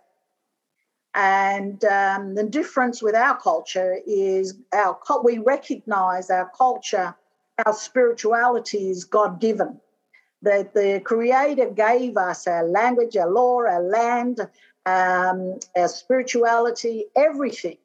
And 1.16 1.84
um, 1.86 2.36
the 2.36 2.44
difference 2.44 3.02
with 3.02 3.16
our 3.16 3.40
culture 3.40 3.98
is 4.06 4.56
our 4.74 5.00
we 5.24 5.38
recognize 5.38 6.30
our 6.30 6.52
culture, 6.56 7.16
our 7.64 7.74
spirituality 7.74 8.90
is 8.90 9.06
God 9.06 9.40
given. 9.40 9.80
That 10.42 10.74
the 10.74 11.02
Creator 11.04 11.72
gave 11.72 12.18
us 12.18 12.48
our 12.48 12.68
language, 12.68 13.16
our 13.18 13.30
law, 13.30 13.62
our 13.62 13.82
land, 13.82 14.42
um, 14.86 15.60
our 15.76 15.88
spirituality, 15.88 17.06
everything 17.16 17.78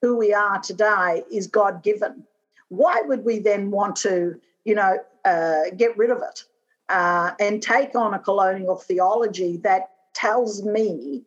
who 0.00 0.16
we 0.16 0.34
are 0.34 0.58
today 0.60 1.22
is 1.30 1.46
God 1.46 1.82
given. 1.82 2.24
Why 2.68 3.02
would 3.02 3.24
we 3.24 3.38
then 3.38 3.70
want 3.70 3.96
to, 3.96 4.40
you 4.64 4.74
know, 4.74 4.98
uh, 5.24 5.62
get 5.76 5.96
rid 5.96 6.10
of 6.10 6.18
it 6.18 6.44
uh, 6.88 7.32
and 7.38 7.62
take 7.62 7.94
on 7.94 8.14
a 8.14 8.18
colonial 8.18 8.76
theology 8.76 9.58
that 9.58 9.90
tells 10.14 10.64
me, 10.64 11.24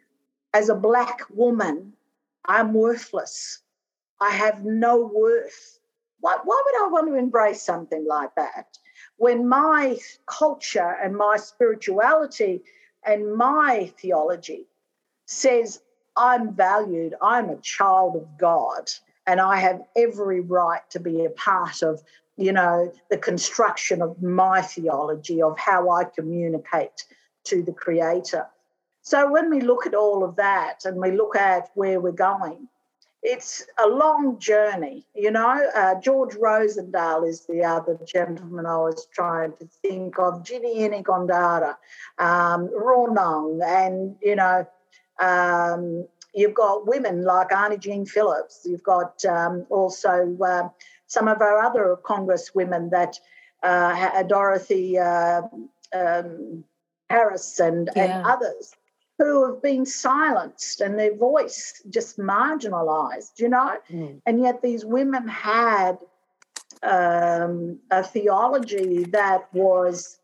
as 0.53 0.69
a 0.69 0.75
black 0.75 1.21
woman, 1.29 1.93
I'm 2.45 2.73
worthless. 2.73 3.59
I 4.19 4.31
have 4.31 4.65
no 4.65 4.99
worth. 5.13 5.74
Why, 6.25 6.37
why 6.43 6.59
would 6.65 6.83
I 6.83 6.87
want 6.87 7.07
to 7.09 7.13
embrace 7.13 7.61
something 7.61 8.03
like 8.03 8.33
that? 8.33 8.79
When 9.17 9.47
my 9.47 9.99
culture 10.25 10.97
and 11.03 11.15
my 11.15 11.37
spirituality 11.37 12.63
and 13.05 13.35
my 13.35 13.93
theology 14.01 14.65
says, 15.27 15.81
I'm 16.17 16.55
valued, 16.55 17.13
I'm 17.21 17.51
a 17.51 17.61
child 17.61 18.15
of 18.15 18.39
God, 18.39 18.89
and 19.27 19.39
I 19.39 19.57
have 19.57 19.83
every 19.95 20.39
right 20.39 20.81
to 20.89 20.99
be 20.99 21.25
a 21.25 21.29
part 21.29 21.83
of, 21.83 22.01
you 22.37 22.53
know, 22.53 22.91
the 23.11 23.19
construction 23.19 24.01
of 24.01 24.19
my 24.23 24.63
theology, 24.63 25.43
of 25.43 25.59
how 25.59 25.91
I 25.91 26.05
communicate 26.05 27.05
to 27.43 27.61
the 27.61 27.71
Creator. 27.71 28.47
So 29.03 29.31
when 29.31 29.51
we 29.51 29.61
look 29.61 29.85
at 29.85 29.93
all 29.93 30.23
of 30.23 30.37
that 30.37 30.85
and 30.85 30.97
we 30.97 31.11
look 31.11 31.35
at 31.35 31.69
where 31.75 31.99
we're 31.99 32.13
going, 32.13 32.67
it's 33.25 33.65
a 33.83 33.87
long 33.87 34.37
journey, 34.37 35.03
you 35.15 35.31
know. 35.31 35.67
Uh, 35.75 35.99
George 35.99 36.35
Rosendale 36.35 37.27
is 37.27 37.47
the 37.47 37.63
other 37.63 37.97
gentleman 38.05 38.67
I 38.67 38.77
was 38.77 39.07
trying 39.11 39.53
to 39.53 39.67
think 39.81 40.19
of, 40.19 40.43
Jini 40.43 41.03
Gondarra, 41.03 41.75
um, 42.19 42.69
Ronang, 42.69 43.61
and, 43.65 44.15
you 44.21 44.35
know, 44.35 44.67
um, 45.19 46.07
you've 46.35 46.53
got 46.53 46.85
women 46.85 47.23
like 47.23 47.49
Arnie 47.49 47.79
Jean 47.79 48.05
Phillips. 48.05 48.61
You've 48.63 48.83
got 48.83 49.25
um, 49.25 49.65
also 49.71 50.37
uh, 50.45 50.69
some 51.07 51.27
of 51.27 51.41
our 51.41 51.63
other 51.63 51.97
Congress 52.03 52.51
women 52.53 52.91
that 52.91 53.19
uh, 53.63 54.21
Dorothy 54.23 54.99
uh, 54.99 55.41
um, 55.95 56.63
Harris 57.09 57.59
and, 57.59 57.89
yeah. 57.95 58.03
and 58.03 58.27
others 58.27 58.75
who 59.17 59.45
have 59.45 59.61
been 59.61 59.85
silenced 59.85 60.81
and 60.81 60.99
their 60.99 61.15
voice 61.15 61.81
just 61.89 62.17
marginalized, 62.17 63.39
you 63.39 63.49
know? 63.49 63.77
Mm. 63.89 64.21
And 64.25 64.41
yet 64.41 64.61
these 64.61 64.83
women 64.83 65.27
had 65.27 65.97
um, 66.83 67.79
a 67.91 68.03
theology 68.03 69.05
that 69.05 69.53
was 69.53 70.19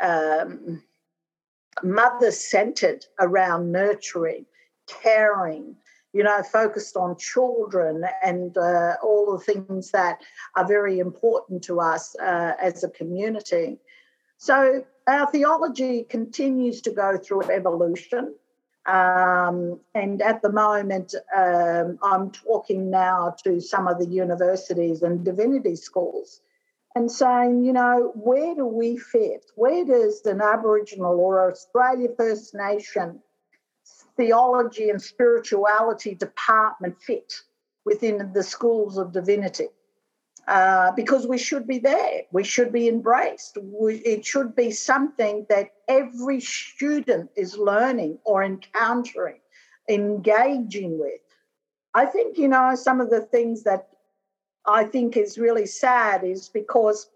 um, 0.00 0.82
mother 1.82 2.30
centered 2.30 3.04
around 3.20 3.70
nurturing, 3.70 4.46
caring, 4.86 5.76
you 6.12 6.22
know, 6.22 6.42
focused 6.42 6.96
on 6.96 7.16
children 7.16 8.04
and 8.22 8.56
uh, 8.56 8.94
all 9.02 9.32
the 9.32 9.44
things 9.44 9.90
that 9.90 10.20
are 10.56 10.66
very 10.66 10.98
important 10.98 11.62
to 11.64 11.80
us 11.80 12.16
uh, 12.16 12.52
as 12.60 12.84
a 12.84 12.90
community. 12.90 13.78
So 14.42 14.84
our 15.06 15.30
theology 15.30 16.02
continues 16.02 16.80
to 16.80 16.90
go 16.90 17.16
through 17.16 17.42
evolution. 17.42 18.34
Um, 18.86 19.78
and 19.94 20.20
at 20.20 20.42
the 20.42 20.50
moment, 20.50 21.14
um, 21.32 21.96
I'm 22.02 22.32
talking 22.32 22.90
now 22.90 23.36
to 23.44 23.60
some 23.60 23.86
of 23.86 24.00
the 24.00 24.06
universities 24.06 25.02
and 25.02 25.24
divinity 25.24 25.76
schools 25.76 26.40
and 26.96 27.08
saying, 27.08 27.64
you 27.64 27.72
know, 27.72 28.10
where 28.16 28.56
do 28.56 28.66
we 28.66 28.96
fit? 28.96 29.44
Where 29.54 29.84
does 29.84 30.22
an 30.26 30.40
Aboriginal 30.40 31.20
or 31.20 31.48
Australia 31.48 32.08
First 32.18 32.52
Nation 32.52 33.20
theology 34.16 34.90
and 34.90 35.00
spirituality 35.00 36.16
department 36.16 37.00
fit 37.00 37.32
within 37.84 38.32
the 38.32 38.42
schools 38.42 38.98
of 38.98 39.12
divinity? 39.12 39.68
Uh, 40.48 40.90
because 40.96 41.24
we 41.26 41.38
should 41.38 41.68
be 41.68 41.78
there, 41.78 42.22
we 42.32 42.42
should 42.42 42.72
be 42.72 42.88
embraced. 42.88 43.56
We, 43.62 43.96
it 43.98 44.24
should 44.24 44.56
be 44.56 44.72
something 44.72 45.46
that 45.48 45.70
every 45.86 46.40
student 46.40 47.30
is 47.36 47.56
learning 47.56 48.18
or 48.24 48.42
encountering, 48.42 49.38
engaging 49.88 50.98
with. 50.98 51.20
I 51.94 52.06
think, 52.06 52.38
you 52.38 52.48
know, 52.48 52.74
some 52.74 53.00
of 53.00 53.08
the 53.08 53.20
things 53.20 53.62
that 53.62 53.86
I 54.66 54.84
think 54.84 55.16
is 55.16 55.38
really 55.38 55.66
sad 55.66 56.24
is 56.24 56.48
because 56.48 57.08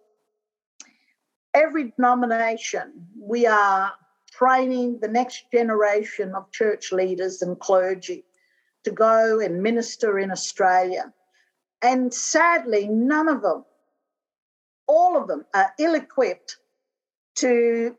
every 1.53 1.93
denomination 1.97 3.09
we 3.19 3.47
are 3.47 3.93
training 4.31 4.99
the 5.01 5.09
next 5.09 5.51
generation 5.51 6.35
of 6.35 6.53
church 6.53 6.93
leaders 6.93 7.43
and 7.43 7.59
clergy 7.59 8.25
to 8.85 8.91
go 8.91 9.41
and 9.41 9.63
minister 9.63 10.19
in 10.19 10.31
Australia. 10.31 11.13
And 11.83 12.13
sadly, 12.13 12.89
none 12.89 13.29
of 13.29 13.43
them, 13.43 13.65
all 14.87 15.17
of 15.17 15.29
them, 15.29 15.45
are 15.55 15.73
ill 15.79 15.95
equipped 15.95 16.57
to 17.37 17.97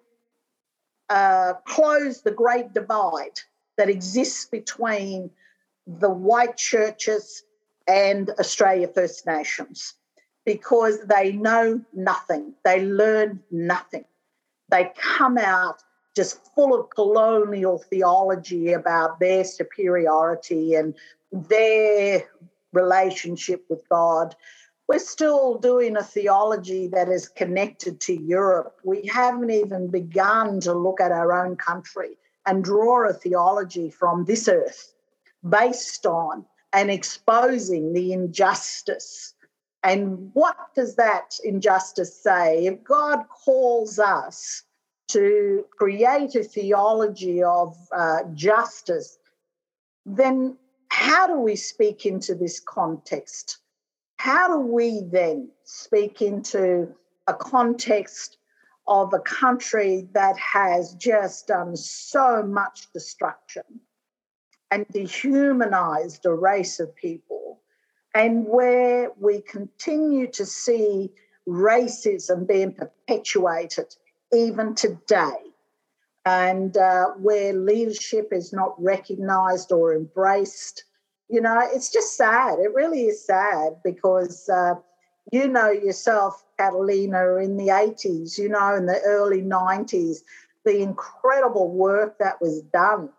uh, 1.10 1.54
close 1.66 2.22
the 2.22 2.32
great 2.32 2.74
divide 2.74 3.40
that 3.78 3.90
exists 3.90 4.46
between 4.46 5.30
the 5.86 6.10
white 6.10 6.58
churches 6.58 7.44
and 7.88 8.30
Australia 8.40 8.88
First 8.88 9.26
Nations 9.26 9.94
because 10.46 11.00
they 11.06 11.32
know 11.34 11.82
nothing, 11.94 12.54
they 12.64 12.84
learn 12.84 13.42
nothing. 13.52 14.06
They 14.70 14.92
come 14.96 15.38
out 15.38 15.84
just 16.16 16.40
full 16.56 16.78
of 16.78 16.90
colonial 16.90 17.78
theology 17.78 18.74
about 18.74 19.20
their 19.20 19.44
superiority 19.44 20.74
and 20.74 20.96
their 21.32 22.24
relationship 22.74 23.66
with 23.70 23.88
God. 23.90 24.36
We're 24.88 25.00
still 25.00 25.58
doing 25.58 25.98
a 25.98 26.04
theology 26.04 26.88
that 26.88 27.10
is 27.10 27.28
connected 27.28 28.00
to 28.02 28.14
Europe. 28.14 28.80
We 28.84 29.06
haven't 29.08 29.52
even 29.52 29.90
begun 29.90 30.62
to 30.62 30.74
look 30.74 31.02
at 31.02 31.12
our 31.12 31.34
own 31.34 31.58
country 31.58 32.18
and 32.46 32.64
draw 32.64 33.10
a 33.10 33.14
theology 33.14 33.90
from 33.90 34.26
this 34.26 34.48
earth 34.48 34.94
based 35.48 36.06
on 36.06 36.46
and 36.74 36.90
exposing 36.90 37.94
the 37.94 38.14
injustice. 38.14 39.34
And 39.84 40.32
what 40.34 40.58
does 40.76 40.96
that 40.96 41.38
injustice 41.44 42.16
say? 42.16 42.66
If 42.66 42.84
God 42.84 43.24
calls 43.30 44.00
us 44.00 44.64
to 45.10 45.66
create 45.78 46.36
a 46.36 46.44
theology 46.44 47.44
of 47.44 47.76
uh, 47.96 48.24
justice, 48.34 49.18
then 50.06 50.58
how 50.98 51.28
do 51.28 51.40
we 51.40 51.56
speak 51.56 52.06
into 52.06 52.34
this 52.36 52.60
context? 52.60 53.60
How 54.18 54.48
do 54.48 54.60
we 54.60 55.02
then 55.12 55.50
speak 55.64 56.22
into 56.22 56.94
a 57.28 57.34
context 57.34 58.38
of 58.88 59.14
a 59.14 59.20
country 59.20 60.08
that 60.14 60.38
has 60.38 60.96
just 60.96 61.48
done 61.48 61.76
so 61.76 62.44
much 62.44 62.92
destruction? 62.94 63.64
and 64.72 64.86
dehumanized 64.90 66.26
a 66.26 66.34
race 66.34 66.80
of 66.80 66.94
people 66.96 67.62
and 68.14 68.46
where 68.46 69.12
we 69.20 69.42
continue 69.42 70.28
to 70.28 70.46
see 70.46 71.10
racism 71.48 72.48
being 72.48 72.74
perpetuated 72.74 73.96
even 74.34 74.76
today, 74.76 75.38
and 76.26 76.76
uh, 76.76 77.06
where 77.12 77.54
leadership 77.54 78.30
is 78.34 78.52
not 78.52 78.76
recognized 78.82 79.72
or 79.72 79.96
embraced. 79.96 80.84
You 81.30 81.42
know, 81.42 81.60
it's 81.74 81.92
just 81.92 82.16
sad. 82.16 82.60
It 82.60 82.74
really 82.74 83.04
is 83.04 83.24
sad 83.24 83.78
because 83.84 84.50
uh, 84.50 84.76
you 85.32 85.48
know 85.48 85.70
yourself, 85.70 86.44
Katalina, 86.58 87.44
in 87.44 87.58
the 87.58 87.68
80s, 87.68 88.38
you 88.38 88.50
know, 88.50 88.76
in 88.76 88.86
the 88.86 89.00
early 89.06 89.42
90s, 89.42 90.20
the 90.64 90.82
incredible 90.82 91.70
work 91.70 92.18
that 92.20 92.42
was 92.42 92.62
done 92.74 93.10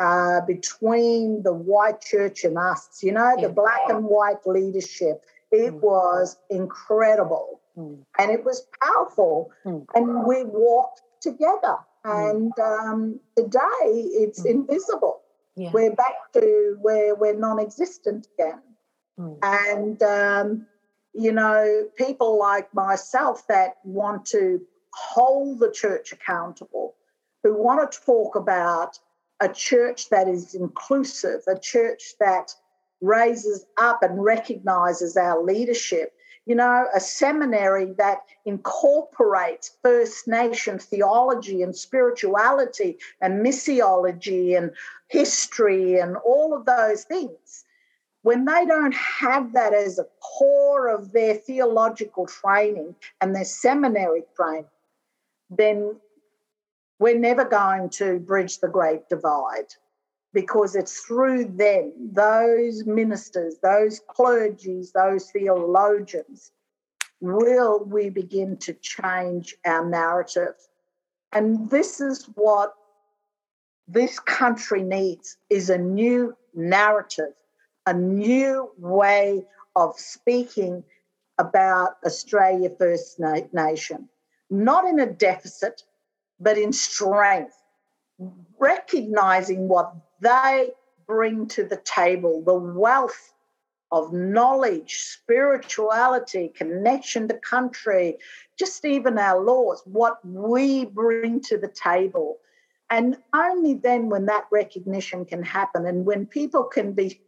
uh, 0.00 0.40
between 0.46 1.42
the 1.42 1.52
white 1.52 2.00
church 2.00 2.44
and 2.44 2.58
us, 2.58 3.00
you 3.02 3.12
know, 3.12 3.36
the 3.40 3.48
black 3.48 3.82
and 3.88 4.04
white 4.04 4.44
leadership. 4.46 5.24
It 5.52 5.74
mm. 5.74 5.80
was 5.80 6.36
incredible 6.50 7.60
mm. 7.78 7.98
and 8.18 8.30
it 8.30 8.44
was 8.44 8.66
powerful. 8.82 9.52
Mm. 9.64 9.86
And 9.94 10.26
we 10.26 10.44
walked 10.44 11.02
together. 11.20 11.76
And 12.04 12.52
um, 12.58 13.20
today 13.36 13.84
it's 13.84 14.44
invisible. 14.44 15.21
Yeah. 15.56 15.70
We're 15.72 15.94
back 15.94 16.32
to 16.34 16.76
where 16.80 17.14
we're 17.14 17.38
non 17.38 17.60
existent 17.60 18.26
again. 18.38 18.62
Mm. 19.18 19.38
And, 19.42 20.02
um, 20.02 20.66
you 21.12 21.32
know, 21.32 21.88
people 21.96 22.38
like 22.38 22.72
myself 22.74 23.46
that 23.48 23.76
want 23.84 24.24
to 24.26 24.60
hold 24.94 25.60
the 25.60 25.70
church 25.70 26.12
accountable, 26.12 26.94
who 27.42 27.54
want 27.54 27.92
to 27.92 28.00
talk 28.00 28.36
about 28.36 28.98
a 29.40 29.48
church 29.48 30.08
that 30.10 30.28
is 30.28 30.54
inclusive, 30.54 31.40
a 31.48 31.58
church 31.58 32.14
that 32.20 32.54
raises 33.00 33.66
up 33.78 34.02
and 34.02 34.22
recognizes 34.22 35.16
our 35.16 35.42
leadership. 35.42 36.12
You 36.44 36.56
know, 36.56 36.88
a 36.92 36.98
seminary 36.98 37.92
that 37.98 38.18
incorporates 38.44 39.76
First 39.82 40.26
Nation 40.26 40.78
theology 40.78 41.62
and 41.62 41.74
spirituality 41.74 42.98
and 43.20 43.44
missiology 43.44 44.56
and 44.56 44.72
history 45.06 45.98
and 45.98 46.16
all 46.16 46.52
of 46.52 46.64
those 46.64 47.04
things. 47.04 47.64
When 48.22 48.44
they 48.44 48.66
don't 48.66 48.94
have 48.94 49.52
that 49.52 49.72
as 49.72 49.98
a 49.98 50.06
core 50.20 50.88
of 50.88 51.12
their 51.12 51.34
theological 51.34 52.26
training 52.26 52.96
and 53.20 53.34
their 53.34 53.44
seminary 53.44 54.22
training, 54.36 54.66
then 55.50 55.96
we're 56.98 57.18
never 57.18 57.44
going 57.44 57.90
to 57.90 58.18
bridge 58.20 58.58
the 58.58 58.68
great 58.68 59.08
divide 59.08 59.74
because 60.32 60.74
it's 60.74 61.00
through 61.00 61.44
them, 61.44 61.92
those 62.12 62.86
ministers, 62.86 63.56
those 63.62 64.00
clergies, 64.00 64.92
those 64.92 65.30
theologians, 65.30 66.52
will 67.20 67.84
we 67.84 68.10
begin 68.10 68.56
to 68.56 68.72
change 68.74 69.54
our 69.64 69.88
narrative. 69.88 70.54
And 71.32 71.70
this 71.70 72.00
is 72.00 72.28
what 72.34 72.74
this 73.86 74.18
country 74.18 74.82
needs 74.82 75.36
is 75.50 75.70
a 75.70 75.78
new 75.78 76.36
narrative, 76.54 77.34
a 77.86 77.92
new 77.92 78.70
way 78.78 79.46
of 79.76 79.98
speaking 79.98 80.82
about 81.38 81.96
Australia 82.04 82.70
First 82.78 83.20
Nation, 83.52 84.08
not 84.50 84.84
in 84.86 85.00
a 85.00 85.06
deficit, 85.06 85.82
but 86.40 86.58
in 86.58 86.72
strength, 86.72 87.56
recognizing 88.58 89.68
what 89.68 89.94
they 90.22 90.70
bring 91.06 91.48
to 91.48 91.64
the 91.64 91.80
table, 91.84 92.42
the 92.42 92.54
wealth 92.54 93.34
of 93.90 94.12
knowledge, 94.12 94.94
spirituality, 95.00 96.50
connection 96.56 97.28
to 97.28 97.34
country, 97.34 98.16
just 98.58 98.84
even 98.84 99.18
our 99.18 99.42
laws, 99.42 99.82
what 99.84 100.24
we 100.24 100.86
bring 100.86 101.40
to 101.40 101.58
the 101.58 101.68
table. 101.68 102.38
And 102.88 103.16
only 103.34 103.74
then, 103.74 104.08
when 104.08 104.26
that 104.26 104.46
recognition 104.50 105.24
can 105.24 105.42
happen, 105.42 105.86
and 105.86 106.06
when 106.06 106.26
people 106.26 106.64
can 106.64 106.92
be 106.92 107.20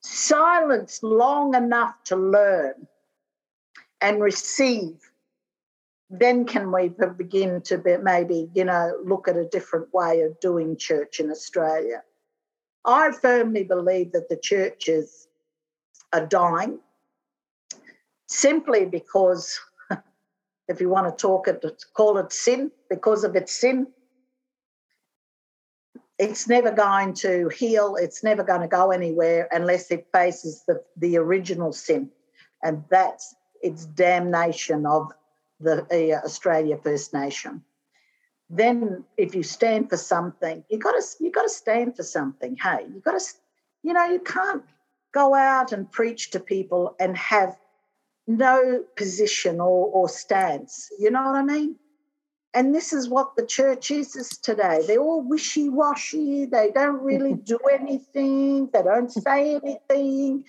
silenced 0.00 1.02
long 1.02 1.54
enough 1.54 1.94
to 2.04 2.16
learn 2.16 2.86
and 4.00 4.20
receive 4.20 5.10
then 6.10 6.44
can 6.44 6.72
we 6.72 6.88
begin 7.16 7.62
to 7.62 7.78
be, 7.78 7.96
maybe, 7.96 8.50
you 8.52 8.64
know, 8.64 8.98
look 9.04 9.28
at 9.28 9.36
a 9.36 9.44
different 9.44 9.94
way 9.94 10.22
of 10.22 10.38
doing 10.40 10.76
church 10.76 11.20
in 11.20 11.30
Australia? 11.30 12.02
I 12.84 13.12
firmly 13.12 13.64
believe 13.64 14.12
that 14.12 14.28
the 14.28 14.36
churches 14.36 15.28
are 16.12 16.26
dying 16.26 16.80
simply 18.26 18.86
because, 18.86 19.60
if 20.68 20.80
you 20.80 20.88
want 20.88 21.06
to 21.06 21.20
talk 21.22 21.48
it, 21.48 21.64
call 21.94 22.18
it 22.18 22.32
sin, 22.32 22.70
because 22.88 23.24
of 23.24 23.36
its 23.36 23.52
sin. 23.52 23.86
It's 26.18 26.48
never 26.48 26.70
going 26.70 27.14
to 27.14 27.48
heal, 27.48 27.96
it's 27.96 28.22
never 28.22 28.42
going 28.42 28.60
to 28.60 28.68
go 28.68 28.90
anywhere 28.90 29.48
unless 29.52 29.90
it 29.90 30.06
faces 30.12 30.62
the, 30.66 30.82
the 30.96 31.16
original 31.16 31.72
sin. 31.72 32.10
And 32.62 32.84
that's 32.90 33.34
its 33.62 33.86
damnation 33.86 34.86
of 34.86 35.12
the 35.60 35.82
uh, 35.90 36.24
Australia 36.24 36.78
First 36.82 37.14
Nation. 37.14 37.62
Then, 38.50 39.04
if 39.16 39.34
you 39.36 39.44
stand 39.44 39.88
for 39.88 39.96
something, 39.96 40.64
you 40.68 40.78
got 40.78 40.92
to 40.92 41.24
you 41.24 41.30
got 41.30 41.44
to 41.44 41.48
stand 41.48 41.96
for 41.96 42.02
something. 42.02 42.56
Hey, 42.56 42.86
you 42.92 43.00
got 43.00 43.20
to, 43.20 43.26
you 43.84 43.92
know, 43.92 44.04
you 44.06 44.18
can't 44.18 44.64
go 45.12 45.34
out 45.34 45.72
and 45.72 45.90
preach 45.90 46.30
to 46.30 46.40
people 46.40 46.96
and 46.98 47.16
have 47.16 47.56
no 48.26 48.84
position 48.96 49.60
or, 49.60 49.86
or 49.86 50.08
stance. 50.08 50.88
You 50.98 51.12
know 51.12 51.22
what 51.22 51.36
I 51.36 51.42
mean? 51.42 51.76
And 52.52 52.74
this 52.74 52.92
is 52.92 53.08
what 53.08 53.36
the 53.36 53.46
church 53.46 53.92
is, 53.92 54.16
is 54.16 54.30
today. 54.30 54.82
They're 54.84 54.98
all 54.98 55.22
wishy 55.22 55.68
washy. 55.68 56.46
They 56.46 56.72
don't 56.72 57.02
really 57.02 57.34
do 57.44 57.58
anything. 57.70 58.68
They 58.72 58.82
don't 58.82 59.12
say 59.12 59.56
anything. 59.56 60.44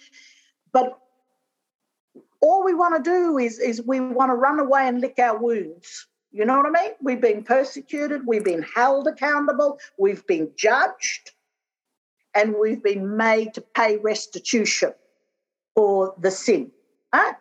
But 0.71 0.97
all 2.39 2.63
we 2.63 2.73
want 2.73 3.03
to 3.03 3.09
do 3.09 3.37
is, 3.37 3.59
is 3.59 3.83
we 3.85 3.99
want 3.99 4.31
to 4.31 4.35
run 4.35 4.59
away 4.59 4.87
and 4.87 4.99
lick 4.99 5.19
our 5.19 5.37
wounds. 5.37 6.07
You 6.31 6.45
know 6.45 6.57
what 6.57 6.65
I 6.65 6.81
mean? 6.81 6.91
We've 7.01 7.21
been 7.21 7.43
persecuted, 7.43 8.25
we've 8.25 8.43
been 8.43 8.63
held 8.63 9.07
accountable, 9.07 9.79
we've 9.97 10.25
been 10.25 10.51
judged, 10.55 11.31
and 12.33 12.55
we've 12.59 12.81
been 12.81 13.17
made 13.17 13.53
to 13.55 13.61
pay 13.61 13.97
restitution 13.97 14.93
for 15.75 16.13
the 16.17 16.31
sin 16.31 16.71
huh? 17.13 17.33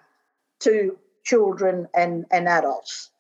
to 0.61 0.99
children 1.25 1.87
and, 1.95 2.27
and 2.33 2.49
adults. 2.49 3.11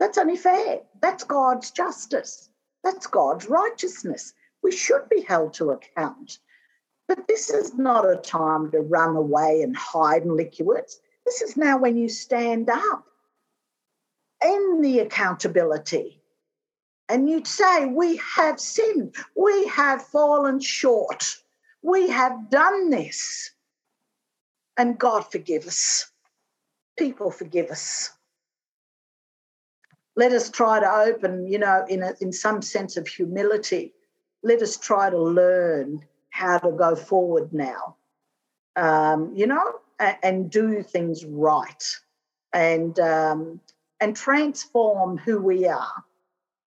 That's 0.00 0.18
only 0.18 0.36
fair. 0.36 0.80
That's 1.00 1.22
God's 1.22 1.70
justice. 1.70 2.50
That's 2.82 3.06
God's 3.06 3.46
righteousness. 3.46 4.34
We 4.62 4.72
should 4.72 5.08
be 5.08 5.20
held 5.20 5.54
to 5.54 5.70
account. 5.70 6.38
But 7.06 7.28
this 7.28 7.50
is 7.50 7.74
not 7.74 8.10
a 8.10 8.16
time 8.16 8.70
to 8.72 8.80
run 8.80 9.14
away 9.14 9.62
and 9.62 9.76
hide 9.76 10.22
and 10.22 10.36
lick 10.36 10.58
your 10.58 10.68
words. 10.68 11.00
This 11.24 11.42
is 11.42 11.56
now 11.56 11.78
when 11.78 11.96
you 11.96 12.08
stand 12.08 12.68
up 12.68 13.06
in 14.42 14.80
the 14.80 15.00
accountability 15.00 16.20
and 17.08 17.28
you'd 17.28 17.46
say, 17.46 17.86
We 17.86 18.16
have 18.16 18.58
sinned, 18.58 19.14
we 19.36 19.66
have 19.68 20.06
fallen 20.06 20.60
short, 20.60 21.36
we 21.82 22.08
have 22.08 22.50
done 22.50 22.90
this. 22.90 23.50
And 24.76 24.98
God 24.98 25.30
forgive 25.30 25.66
us. 25.66 26.10
People 26.98 27.30
forgive 27.30 27.70
us. 27.70 28.10
Let 30.16 30.32
us 30.32 30.50
try 30.50 30.80
to 30.80 30.90
open, 30.90 31.46
you 31.46 31.58
know, 31.58 31.84
in, 31.88 32.02
a, 32.02 32.14
in 32.20 32.32
some 32.32 32.60
sense 32.62 32.96
of 32.96 33.06
humility, 33.06 33.92
let 34.42 34.62
us 34.62 34.76
try 34.76 35.10
to 35.10 35.20
learn 35.20 36.04
how 36.30 36.58
to 36.58 36.72
go 36.72 36.96
forward 36.96 37.52
now, 37.52 37.96
um, 38.76 39.32
you 39.34 39.46
know, 39.46 39.62
and, 40.00 40.16
and, 40.22 40.50
do 40.50 40.82
things 40.82 41.24
right 41.24 41.84
and 42.52 42.98
um, 42.98 43.60
and 44.04 44.14
transform 44.14 45.16
who 45.16 45.40
we 45.40 45.66
are 45.66 46.04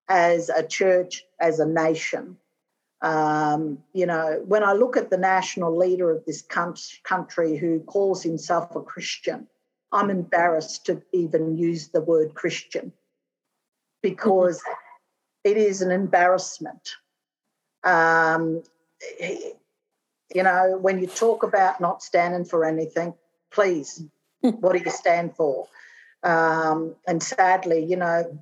as 0.09 0.49
a 0.49 0.65
church, 0.65 1.23
as 1.39 1.59
a 1.59 1.67
nation. 1.67 2.35
Um, 3.03 3.77
you 3.93 4.07
know, 4.07 4.43
when 4.47 4.63
I 4.63 4.73
look 4.73 4.97
at 4.97 5.11
the 5.11 5.19
national 5.19 5.77
leader 5.77 6.09
of 6.09 6.25
this 6.25 6.41
country 6.41 7.55
who 7.55 7.81
calls 7.81 8.23
himself 8.23 8.75
a 8.75 8.81
Christian, 8.81 9.45
I'm 9.91 10.09
embarrassed 10.09 10.87
to 10.87 11.03
even 11.13 11.59
use 11.59 11.89
the 11.89 12.01
word 12.01 12.33
Christian 12.33 12.91
because 14.01 14.59
it 15.43 15.57
is 15.57 15.83
an 15.83 15.91
embarrassment. 15.91 16.95
Um, 17.83 18.63
you 19.21 20.41
know, 20.41 20.79
when 20.81 20.97
you 20.99 21.05
talk 21.05 21.43
about 21.43 21.79
not 21.79 22.01
standing 22.01 22.45
for 22.45 22.65
anything, 22.65 23.13
please, 23.51 24.03
what 24.41 24.73
do 24.75 24.81
you 24.83 24.89
stand 24.89 25.35
for? 25.35 25.67
Um, 26.23 26.95
and 27.07 27.21
sadly, 27.21 27.83
you 27.83 27.95
know, 27.95 28.39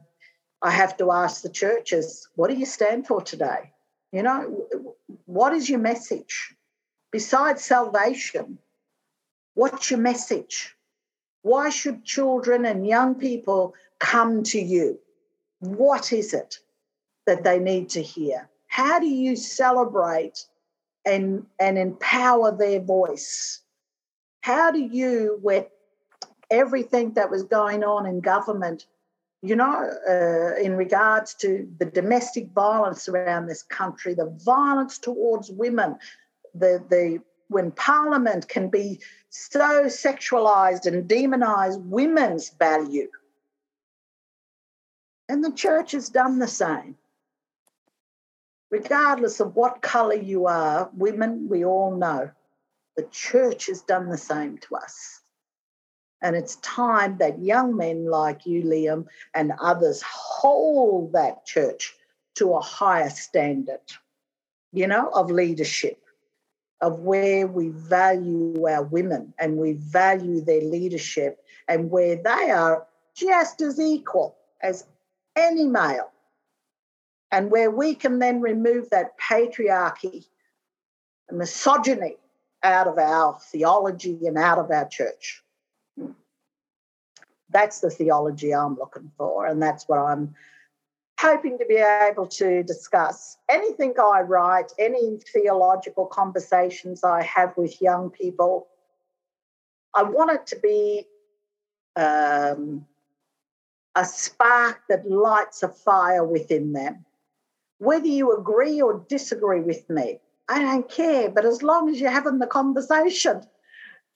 I 0.61 0.71
have 0.71 0.97
to 0.97 1.11
ask 1.11 1.41
the 1.41 1.49
churches, 1.49 2.27
what 2.35 2.49
do 2.49 2.55
you 2.55 2.65
stand 2.65 3.07
for 3.07 3.21
today? 3.21 3.71
You 4.11 4.23
know, 4.23 4.65
what 5.25 5.53
is 5.53 5.69
your 5.69 5.79
message? 5.79 6.55
besides 7.15 7.63
salvation, 7.63 8.57
what's 9.53 9.89
your 9.89 10.01
message? 10.01 10.75
Why 11.43 11.69
should 11.69 12.03
children 12.03 12.65
and 12.65 12.85
young 12.85 13.15
people 13.15 13.73
come 13.99 14.43
to 14.43 14.59
you? 14.59 14.99
What 15.59 16.11
is 16.11 16.33
it 16.33 16.59
that 17.25 17.45
they 17.45 17.57
need 17.57 17.87
to 17.91 18.01
hear? 18.01 18.49
How 18.67 18.99
do 18.99 19.07
you 19.07 19.37
celebrate 19.37 20.43
and, 21.05 21.45
and 21.57 21.77
empower 21.77 22.51
their 22.51 22.81
voice? 22.81 23.61
How 24.41 24.69
do 24.71 24.79
you, 24.79 25.39
with 25.41 25.67
everything 26.49 27.13
that 27.13 27.29
was 27.29 27.43
going 27.43 27.83
on 27.83 28.05
in 28.05 28.19
government, 28.19 28.85
you 29.41 29.55
know, 29.55 29.89
uh, 30.09 30.61
in 30.61 30.75
regards 30.75 31.33
to 31.35 31.67
the 31.79 31.85
domestic 31.85 32.49
violence 32.53 33.07
around 33.07 33.47
this 33.47 33.63
country, 33.63 34.13
the 34.13 34.35
violence 34.43 34.97
towards 34.97 35.51
women, 35.51 35.97
the, 36.53 36.83
the 36.89 37.21
when 37.47 37.71
Parliament 37.71 38.47
can 38.47 38.69
be 38.69 38.99
so 39.29 39.85
sexualized 39.85 40.85
and 40.85 41.07
demonize 41.09 41.79
women's 41.83 42.49
value. 42.49 43.09
And 45.29 45.43
the 45.43 45.51
church 45.51 45.91
has 45.91 46.09
done 46.09 46.39
the 46.39 46.47
same. 46.47 46.97
Regardless 48.71 49.39
of 49.39 49.55
what 49.55 49.81
colour 49.81 50.15
you 50.15 50.47
are, 50.47 50.89
women, 50.93 51.47
we 51.49 51.63
all 51.63 51.95
know, 51.95 52.31
the 52.97 53.07
church 53.11 53.67
has 53.67 53.81
done 53.81 54.09
the 54.09 54.17
same 54.17 54.57
to 54.59 54.75
us. 54.75 55.21
And 56.21 56.35
it's 56.35 56.55
time 56.57 57.17
that 57.17 57.39
young 57.39 57.75
men 57.75 58.05
like 58.09 58.45
you, 58.45 58.63
Liam, 58.63 59.05
and 59.33 59.53
others 59.59 60.01
hold 60.01 61.13
that 61.13 61.45
church 61.45 61.93
to 62.35 62.53
a 62.53 62.61
higher 62.61 63.09
standard, 63.09 63.81
you 64.71 64.87
know, 64.87 65.09
of 65.09 65.29
leadership, 65.29 66.01
of 66.81 66.99
where 66.99 67.47
we 67.47 67.69
value 67.69 68.65
our 68.67 68.83
women 68.83 69.33
and 69.39 69.57
we 69.57 69.73
value 69.73 70.41
their 70.41 70.61
leadership 70.61 71.43
and 71.67 71.89
where 71.89 72.15
they 72.15 72.51
are 72.51 72.85
just 73.15 73.61
as 73.61 73.79
equal 73.79 74.35
as 74.61 74.85
any 75.35 75.65
male. 75.65 76.11
And 77.31 77.51
where 77.51 77.71
we 77.71 77.95
can 77.95 78.19
then 78.19 78.39
remove 78.41 78.89
that 78.91 79.17
patriarchy 79.19 80.25
misogyny 81.31 82.17
out 82.63 82.87
of 82.87 82.97
our 82.97 83.39
theology 83.51 84.19
and 84.25 84.37
out 84.37 84.57
of 84.57 84.71
our 84.71 84.87
church. 84.87 85.43
That's 87.49 87.79
the 87.79 87.89
theology 87.89 88.53
I'm 88.53 88.75
looking 88.75 89.11
for, 89.17 89.45
and 89.45 89.61
that's 89.61 89.87
what 89.87 89.99
I'm 89.99 90.33
hoping 91.19 91.57
to 91.57 91.65
be 91.65 91.75
able 91.75 92.27
to 92.27 92.63
discuss. 92.63 93.37
Anything 93.49 93.93
I 93.99 94.21
write, 94.21 94.73
any 94.77 95.17
theological 95.33 96.05
conversations 96.05 97.03
I 97.03 97.23
have 97.23 97.55
with 97.55 97.81
young 97.81 98.09
people, 98.09 98.67
I 99.93 100.03
want 100.03 100.31
it 100.31 100.47
to 100.47 100.59
be 100.59 101.05
um, 101.95 102.85
a 103.95 104.03
spark 104.03 104.81
that 104.89 105.09
lights 105.09 105.63
a 105.63 105.69
fire 105.69 106.23
within 106.23 106.73
them. 106.73 107.05
Whether 107.77 108.07
you 108.07 108.37
agree 108.37 108.81
or 108.81 109.05
disagree 109.07 109.61
with 109.61 109.89
me, 109.89 110.19
I 110.47 110.61
don't 110.61 110.89
care, 110.89 111.29
but 111.29 111.45
as 111.45 111.63
long 111.63 111.89
as 111.89 111.99
you're 111.99 112.11
having 112.11 112.39
the 112.39 112.47
conversation, 112.47 113.41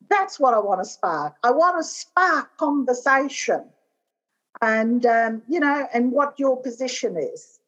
that's 0.10 0.40
what 0.40 0.54
I 0.54 0.60
want 0.60 0.82
to 0.82 0.90
spark. 0.90 1.36
I 1.44 1.52
want 1.52 1.78
to 1.78 1.84
spark 1.84 2.58
conversation, 2.58 3.66
and 4.62 5.06
um, 5.06 5.42
you 5.48 5.60
know, 5.60 5.88
and 5.94 6.12
what 6.12 6.40
your 6.40 6.62
position 6.62 7.18
is, 7.18 7.60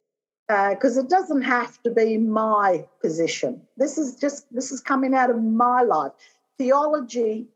because 0.47 0.97
uh, 0.97 1.01
it 1.01 1.10
doesn't 1.10 1.43
have 1.43 1.82
to 1.84 1.91
be 1.91 2.17
my 2.17 2.86
position. 3.01 3.62
This 3.77 3.97
is 3.97 4.15
just 4.15 4.54
this 4.54 4.71
is 4.71 4.82
coming 4.82 5.13
out 5.13 5.30
of 5.30 5.41
my 5.41 5.82
life. 5.84 6.12
Theology, 6.58 7.47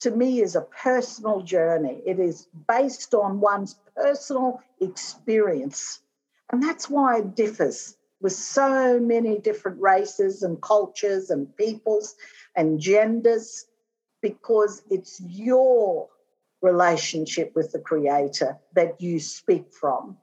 to 0.00 0.10
me, 0.10 0.40
is 0.40 0.56
a 0.56 0.62
personal 0.62 1.40
journey. 1.42 2.00
It 2.06 2.18
is 2.18 2.46
based 2.68 3.14
on 3.14 3.40
one's 3.40 3.76
personal 3.96 4.60
experience, 4.80 6.00
and 6.50 6.62
that's 6.62 6.88
why 6.88 7.18
it 7.18 7.34
differs 7.34 7.96
with 8.20 8.32
so 8.32 9.00
many 9.00 9.38
different 9.38 9.80
races 9.80 10.44
and 10.44 10.62
cultures 10.62 11.30
and 11.30 11.54
peoples 11.56 12.14
and 12.54 12.78
genders 12.78 13.66
because 14.22 14.82
it's 14.88 15.20
your 15.20 16.08
relationship 16.62 17.54
with 17.54 17.72
the 17.72 17.80
creator 17.80 18.56
that 18.74 19.00
you 19.00 19.18
speak 19.18 19.72
from. 19.72 20.16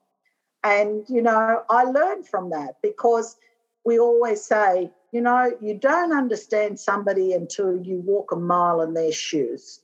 And, 0.64 1.06
you 1.08 1.22
know, 1.22 1.64
I 1.70 1.84
learned 1.84 2.28
from 2.28 2.50
that 2.50 2.78
because 2.82 3.36
we 3.86 4.00
always 4.00 4.44
say, 4.44 4.92
you 5.12 5.22
know, 5.22 5.52
you 5.62 5.76
don't 5.76 6.14
understand 6.14 6.80
somebody 6.80 7.34
until 7.34 7.78
you 7.78 7.98
walk 7.98 8.32
a 8.32 8.36
mile 8.36 8.82
in 8.82 8.94
their 8.94 9.12
shoes. 9.12 9.82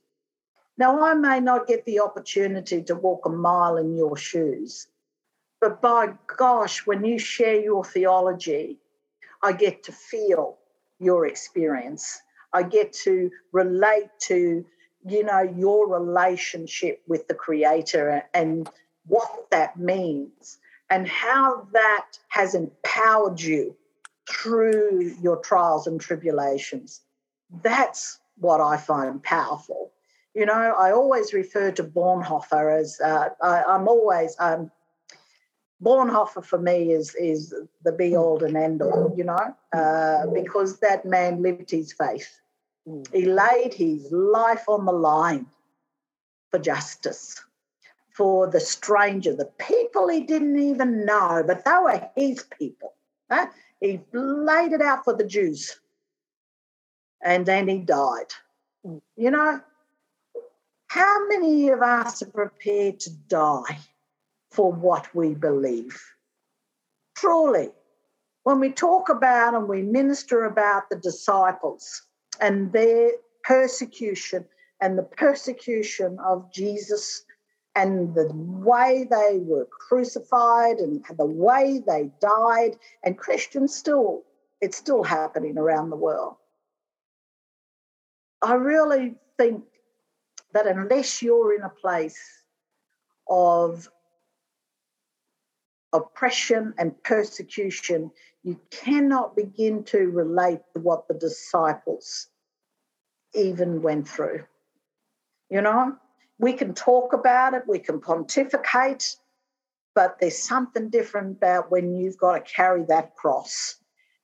Now, 0.78 1.02
I 1.02 1.14
may 1.14 1.40
not 1.40 1.66
get 1.66 1.84
the 1.84 2.00
opportunity 2.00 2.82
to 2.82 2.94
walk 2.94 3.26
a 3.26 3.30
mile 3.30 3.76
in 3.78 3.96
your 3.96 4.16
shoes, 4.16 4.88
but 5.60 5.80
by 5.80 6.10
gosh, 6.36 6.86
when 6.86 7.04
you 7.04 7.18
share 7.18 7.60
your 7.60 7.84
theology, 7.84 8.78
I 9.42 9.52
get 9.52 9.82
to 9.84 9.92
feel 9.92 10.58
your 10.98 11.26
experience. 11.26 12.20
I 12.56 12.62
get 12.62 12.92
to 13.04 13.30
relate 13.52 14.08
to, 14.28 14.64
you 15.06 15.24
know, 15.24 15.42
your 15.42 15.86
relationship 15.88 17.02
with 17.06 17.28
the 17.28 17.34
Creator 17.34 18.24
and 18.32 18.68
what 19.06 19.50
that 19.50 19.78
means 19.78 20.58
and 20.88 21.06
how 21.06 21.68
that 21.72 22.06
has 22.28 22.54
empowered 22.54 23.40
you 23.40 23.76
through 24.28 25.14
your 25.20 25.36
trials 25.36 25.86
and 25.86 26.00
tribulations. 26.00 27.02
That's 27.62 28.18
what 28.38 28.62
I 28.62 28.78
find 28.78 29.22
powerful. 29.22 29.92
You 30.34 30.46
know, 30.46 30.74
I 30.78 30.92
always 30.92 31.34
refer 31.34 31.72
to 31.72 31.84
Bonhoeffer 31.84 32.80
as 32.80 32.98
uh, 33.02 33.28
I, 33.42 33.74
am 33.74 33.86
always 33.86 34.34
um, 34.38 34.70
Bonhoeffer 35.82 36.44
for 36.44 36.58
me 36.58 36.92
is 36.92 37.14
is 37.14 37.54
the 37.84 37.92
be 37.92 38.16
all 38.16 38.42
and 38.42 38.56
end 38.56 38.80
all, 38.80 39.12
you 39.16 39.24
know, 39.24 39.54
uh, 39.74 40.26
because 40.32 40.78
that 40.80 41.04
man 41.04 41.42
lived 41.42 41.70
his 41.70 41.92
faith. 41.92 42.40
Mm. 42.88 43.12
He 43.12 43.26
laid 43.26 43.74
his 43.74 44.10
life 44.12 44.68
on 44.68 44.84
the 44.84 44.92
line 44.92 45.46
for 46.50 46.58
justice, 46.58 47.42
for 48.14 48.46
the 48.46 48.60
stranger, 48.60 49.34
the 49.34 49.50
people 49.58 50.08
he 50.08 50.20
didn't 50.20 50.58
even 50.58 51.04
know, 51.04 51.42
but 51.46 51.64
they 51.64 51.76
were 51.82 52.10
his 52.16 52.44
people. 52.58 52.94
Huh? 53.30 53.46
He 53.80 54.00
laid 54.12 54.72
it 54.72 54.80
out 54.80 55.04
for 55.04 55.14
the 55.14 55.26
Jews. 55.26 55.80
And 57.22 57.44
then 57.44 57.68
he 57.68 57.78
died. 57.78 58.32
Mm. 58.86 59.00
You 59.16 59.30
know, 59.30 59.60
how 60.88 61.26
many 61.26 61.68
of 61.68 61.82
us 61.82 62.22
are 62.22 62.30
prepared 62.30 63.00
to 63.00 63.10
die 63.10 63.78
for 64.50 64.72
what 64.72 65.12
we 65.14 65.34
believe? 65.34 66.00
Truly, 67.16 67.70
when 68.44 68.60
we 68.60 68.70
talk 68.70 69.08
about 69.08 69.54
and 69.54 69.68
we 69.68 69.82
minister 69.82 70.44
about 70.44 70.88
the 70.88 70.96
disciples, 70.96 72.05
and 72.40 72.72
their 72.72 73.10
persecution 73.42 74.44
and 74.80 74.98
the 74.98 75.02
persecution 75.02 76.18
of 76.18 76.52
Jesus 76.52 77.24
and 77.74 78.14
the 78.14 78.30
way 78.34 79.06
they 79.08 79.38
were 79.38 79.66
crucified 79.66 80.78
and 80.78 81.04
the 81.18 81.26
way 81.26 81.82
they 81.86 82.10
died 82.20 82.76
and 83.04 83.18
Christians 83.18 83.74
still 83.74 84.24
it's 84.60 84.78
still 84.78 85.02
happening 85.02 85.58
around 85.58 85.90
the 85.90 85.96
world. 85.96 86.36
I 88.40 88.54
really 88.54 89.16
think 89.36 89.64
that 90.52 90.66
unless 90.66 91.20
you're 91.20 91.54
in 91.54 91.62
a 91.62 91.68
place 91.68 92.18
of 93.28 93.88
oppression 95.92 96.74
and 96.78 97.02
persecution, 97.02 98.10
you 98.46 98.60
cannot 98.70 99.34
begin 99.34 99.82
to 99.82 100.08
relate 100.08 100.60
to 100.72 100.78
what 100.78 101.08
the 101.08 101.14
disciples 101.14 102.28
even 103.34 103.82
went 103.82 104.08
through. 104.08 104.44
You 105.50 105.62
know, 105.62 105.96
we 106.38 106.52
can 106.52 106.72
talk 106.72 107.12
about 107.12 107.54
it, 107.54 107.64
we 107.66 107.80
can 107.80 108.00
pontificate, 108.00 109.16
but 109.96 110.18
there's 110.20 110.38
something 110.38 110.90
different 110.90 111.38
about 111.38 111.72
when 111.72 111.96
you've 111.96 112.18
got 112.18 112.34
to 112.34 112.52
carry 112.52 112.84
that 112.84 113.16
cross 113.16 113.80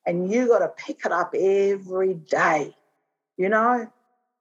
and 0.07 0.31
you've 0.31 0.51
got 0.51 0.61
to 0.61 0.69
pick 0.69 1.05
it 1.05 1.11
up 1.11 1.35
every 1.35 2.15
day, 2.15 2.77
you 3.37 3.49
know, 3.49 3.91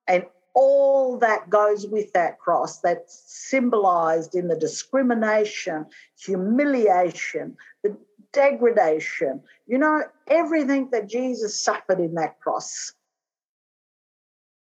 and 0.08 0.26
all 0.54 1.18
that 1.18 1.50
goes 1.50 1.88
with 1.88 2.14
that 2.14 2.38
cross 2.38 2.82
that's 2.82 3.24
symbolized 3.26 4.36
in 4.36 4.48
the 4.48 4.56
discrimination, 4.56 5.88
humiliation, 6.20 7.58
the 7.84 7.98
degradation, 8.34 9.42
you 9.68 9.78
know, 9.78 10.04
everything 10.28 10.90
that 10.92 11.08
Jesus 11.08 11.64
suffered 11.64 12.00
in 12.00 12.16
that 12.16 12.40
cross. 12.40 12.94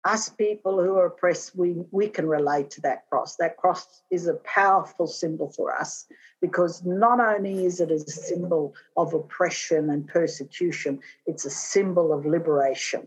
Us 0.04 0.28
people 0.28 0.82
who 0.82 0.96
are 0.96 1.06
oppressed, 1.06 1.54
we, 1.54 1.76
we 1.92 2.08
can 2.08 2.26
relate 2.26 2.70
to 2.70 2.80
that 2.80 3.08
cross. 3.08 3.36
That 3.36 3.56
cross 3.56 4.02
is 4.10 4.26
a 4.26 4.34
powerful 4.34 5.06
symbol 5.06 5.50
for 5.50 5.72
us 5.72 6.06
because 6.40 6.84
not 6.84 7.20
only 7.20 7.64
is 7.64 7.80
it 7.80 7.92
a 7.92 8.00
symbol 8.00 8.74
of 8.96 9.14
oppression 9.14 9.90
and 9.90 10.08
persecution, 10.08 10.98
it's 11.26 11.44
a 11.44 11.50
symbol 11.50 12.12
of 12.12 12.26
liberation. 12.26 13.06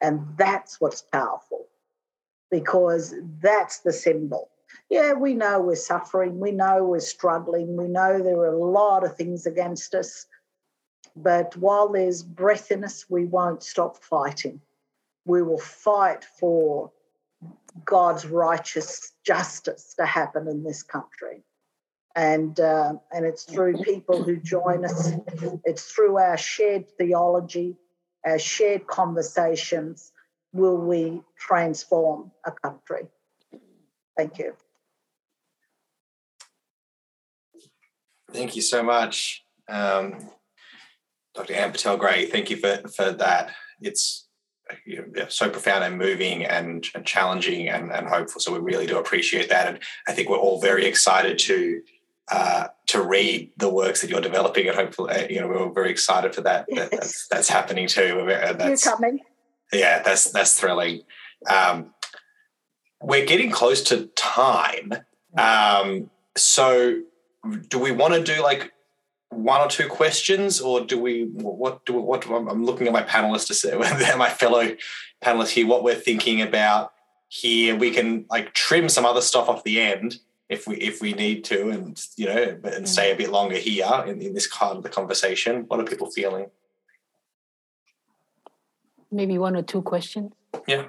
And 0.00 0.26
that's 0.38 0.80
what's 0.80 1.02
powerful 1.02 1.66
because 2.50 3.14
that's 3.42 3.80
the 3.80 3.92
symbol. 3.92 4.48
Yeah, 4.88 5.12
we 5.12 5.34
know 5.34 5.60
we're 5.60 5.76
suffering. 5.76 6.40
We 6.40 6.52
know 6.52 6.84
we're 6.84 7.00
struggling. 7.00 7.76
We 7.76 7.88
know 7.88 8.22
there 8.22 8.38
are 8.38 8.52
a 8.52 8.64
lot 8.64 9.04
of 9.04 9.16
things 9.16 9.46
against 9.46 9.94
us. 9.94 10.26
But 11.16 11.56
while 11.56 11.88
there's 11.88 12.22
breath 12.22 12.70
in 12.70 12.84
us, 12.84 13.06
we 13.08 13.24
won't 13.24 13.62
stop 13.62 14.02
fighting. 14.02 14.60
We 15.24 15.42
will 15.42 15.58
fight 15.58 16.24
for 16.24 16.92
God's 17.84 18.26
righteous 18.26 19.12
justice 19.24 19.94
to 19.98 20.06
happen 20.06 20.48
in 20.48 20.64
this 20.64 20.82
country. 20.82 21.44
And, 22.16 22.58
uh, 22.58 22.94
and 23.12 23.24
it's 23.24 23.44
through 23.44 23.78
people 23.82 24.22
who 24.22 24.36
join 24.36 24.84
us, 24.84 25.12
it's 25.64 25.84
through 25.84 26.18
our 26.18 26.36
shared 26.36 26.90
theology, 26.98 27.76
our 28.24 28.38
shared 28.38 28.86
conversations, 28.88 30.12
will 30.52 30.76
we 30.76 31.22
transform 31.38 32.32
a 32.44 32.50
country. 32.50 33.06
Thank 34.16 34.38
you. 34.38 34.54
Thank 38.32 38.54
you 38.54 38.62
so 38.62 38.82
much, 38.82 39.44
um, 39.68 40.30
Dr. 41.34 41.54
Anne 41.54 41.72
Pattel-Gray. 41.72 42.26
Thank 42.26 42.50
you 42.50 42.56
for, 42.56 42.76
for 42.88 43.10
that. 43.12 43.50
It's 43.80 44.28
you 44.86 45.04
know, 45.14 45.26
so 45.28 45.50
profound 45.50 45.84
and 45.84 45.98
moving 45.98 46.44
and, 46.44 46.86
and 46.94 47.04
challenging 47.04 47.68
and, 47.68 47.90
and, 47.92 48.06
hopeful. 48.06 48.40
So 48.40 48.52
we 48.52 48.60
really 48.60 48.86
do 48.86 48.98
appreciate 48.98 49.48
that. 49.48 49.66
And 49.66 49.78
I 50.06 50.12
think 50.12 50.28
we're 50.28 50.38
all 50.38 50.60
very 50.60 50.86
excited 50.86 51.38
to 51.40 51.82
uh, 52.30 52.68
to 52.86 53.02
read 53.02 53.50
the 53.56 53.68
works 53.68 54.00
that 54.00 54.10
you're 54.10 54.20
developing. 54.20 54.68
And 54.68 54.76
hopefully, 54.76 55.12
uh, 55.12 55.26
you 55.28 55.40
know, 55.40 55.48
we're 55.48 55.58
all 55.58 55.72
very 55.72 55.90
excited 55.90 56.32
for 56.32 56.42
that. 56.42 56.66
that 56.70 56.90
that's, 56.92 57.26
that's, 57.26 57.48
happening 57.48 57.88
too. 57.88 58.24
That's, 58.26 58.84
you're 58.84 58.94
coming. 58.94 59.20
Yeah, 59.72 60.02
that's 60.02 60.30
that's 60.30 60.58
thrilling. 60.58 61.02
Um, 61.48 61.92
we're 63.02 63.26
getting 63.26 63.50
close 63.50 63.82
to 63.84 64.06
time. 64.16 64.92
Um, 65.36 66.10
so 66.36 67.02
do 67.68 67.78
we 67.78 67.92
want 67.92 68.14
to 68.14 68.22
do 68.22 68.42
like 68.42 68.72
one 69.30 69.60
or 69.60 69.68
two 69.68 69.88
questions, 69.88 70.60
or 70.60 70.80
do 70.80 70.98
we? 70.98 71.24
What 71.24 71.84
do 71.86 71.94
what? 71.94 72.26
I'm 72.26 72.64
looking 72.64 72.86
at 72.86 72.92
my 72.92 73.02
panelists 73.02 73.46
to 73.48 73.54
say, 73.54 73.74
my 74.16 74.28
fellow 74.28 74.76
panelists 75.22 75.50
here, 75.50 75.66
what 75.66 75.84
we're 75.84 75.94
thinking 75.94 76.42
about 76.42 76.92
here. 77.28 77.76
We 77.76 77.90
can 77.90 78.26
like 78.28 78.54
trim 78.54 78.88
some 78.88 79.06
other 79.06 79.20
stuff 79.20 79.48
off 79.48 79.64
the 79.64 79.80
end 79.80 80.18
if 80.48 80.66
we 80.66 80.76
if 80.76 81.00
we 81.00 81.12
need 81.12 81.44
to, 81.44 81.70
and 81.70 82.04
you 82.16 82.26
know, 82.26 82.58
and 82.64 82.88
stay 82.88 83.12
a 83.12 83.16
bit 83.16 83.30
longer 83.30 83.56
here 83.56 83.86
in, 84.06 84.20
in 84.20 84.34
this 84.34 84.48
part 84.48 84.76
of 84.76 84.82
the 84.82 84.88
conversation. 84.88 85.64
What 85.68 85.80
are 85.80 85.84
people 85.84 86.10
feeling? 86.10 86.50
Maybe 89.12 89.38
one 89.38 89.56
or 89.56 89.62
two 89.62 89.82
questions. 89.82 90.32
Yeah. 90.66 90.86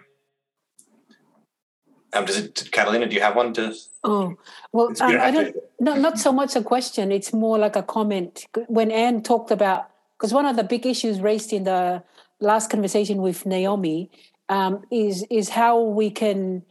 Um, 2.14 2.26
does 2.26 2.38
it, 2.38 2.56
Katalina? 2.72 3.10
Do 3.10 3.16
you 3.16 3.22
have 3.22 3.36
one 3.36 3.54
to? 3.54 3.74
Oh 4.04 4.36
well, 4.72 4.88
um, 5.00 5.20
I 5.20 5.32
don't. 5.32 5.56
No, 5.80 5.96
not 5.96 6.20
so 6.20 6.32
much 6.32 6.56
a 6.56 6.64
question. 6.64 7.12
It's 7.12 7.34
more 7.34 7.58
like 7.58 7.76
a 7.76 7.84
comment. 7.84 8.48
When 8.68 8.92
Anne 8.92 9.24
talked 9.24 9.52
about, 9.52 9.90
because 10.18 10.34
one 10.34 10.46
of 10.46 10.56
the 10.56 10.64
big 10.64 10.86
issues 10.86 11.22
raised 11.22 11.54
in 11.54 11.64
the 11.64 12.04
last 12.40 12.70
conversation 12.70 13.22
with 13.22 13.46
Naomi 13.46 14.10
um, 14.50 14.84
is 14.92 15.26
is 15.30 15.50
how 15.50 15.80
we 15.80 16.10
can 16.10 16.64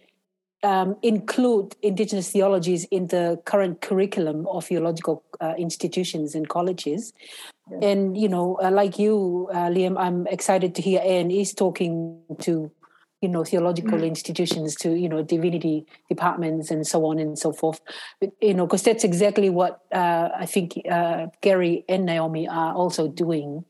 um, 0.63 0.97
include 1.03 1.75
Indigenous 1.83 2.31
theologies 2.31 2.85
in 2.91 3.07
the 3.07 3.41
current 3.47 3.81
curriculum 3.81 4.47
of 4.49 4.67
theological 4.67 5.23
uh, 5.41 5.55
institutions 5.57 6.35
and 6.35 6.49
colleges. 6.49 7.13
Yeah. 7.71 7.89
And 7.89 8.17
you 8.17 8.29
know, 8.29 8.59
uh, 8.63 8.71
like 8.71 8.99
you, 8.99 9.49
uh, 9.53 9.69
Liam, 9.69 9.99
I'm 9.99 10.27
excited 10.27 10.75
to 10.75 10.83
hear 10.83 11.01
Anne 11.03 11.31
is 11.31 11.55
talking 11.55 12.21
to 12.41 12.71
you 13.21 13.29
know 13.29 13.45
theological 13.45 13.99
mm. 13.99 14.07
institutions 14.07 14.75
to 14.75 14.95
you 14.95 15.09
know 15.09 15.23
divinity 15.23 15.87
departments 16.09 16.71
and 16.71 16.87
so 16.87 17.05
on 17.07 17.19
and 17.19 17.39
so 17.39 17.53
forth 17.53 17.81
but, 18.21 18.31
you 18.41 18.55
know 18.55 18.67
because 18.67 18.83
that's 18.83 19.05
exactly 19.05 19.51
what 19.51 19.83
uh, 19.93 20.29
i 20.37 20.47
think 20.47 20.81
uh, 20.91 21.27
gary 21.41 21.85
and 21.89 22.07
naomi 22.07 22.49
are 22.49 22.75
also 22.75 23.09
doing 23.09 23.65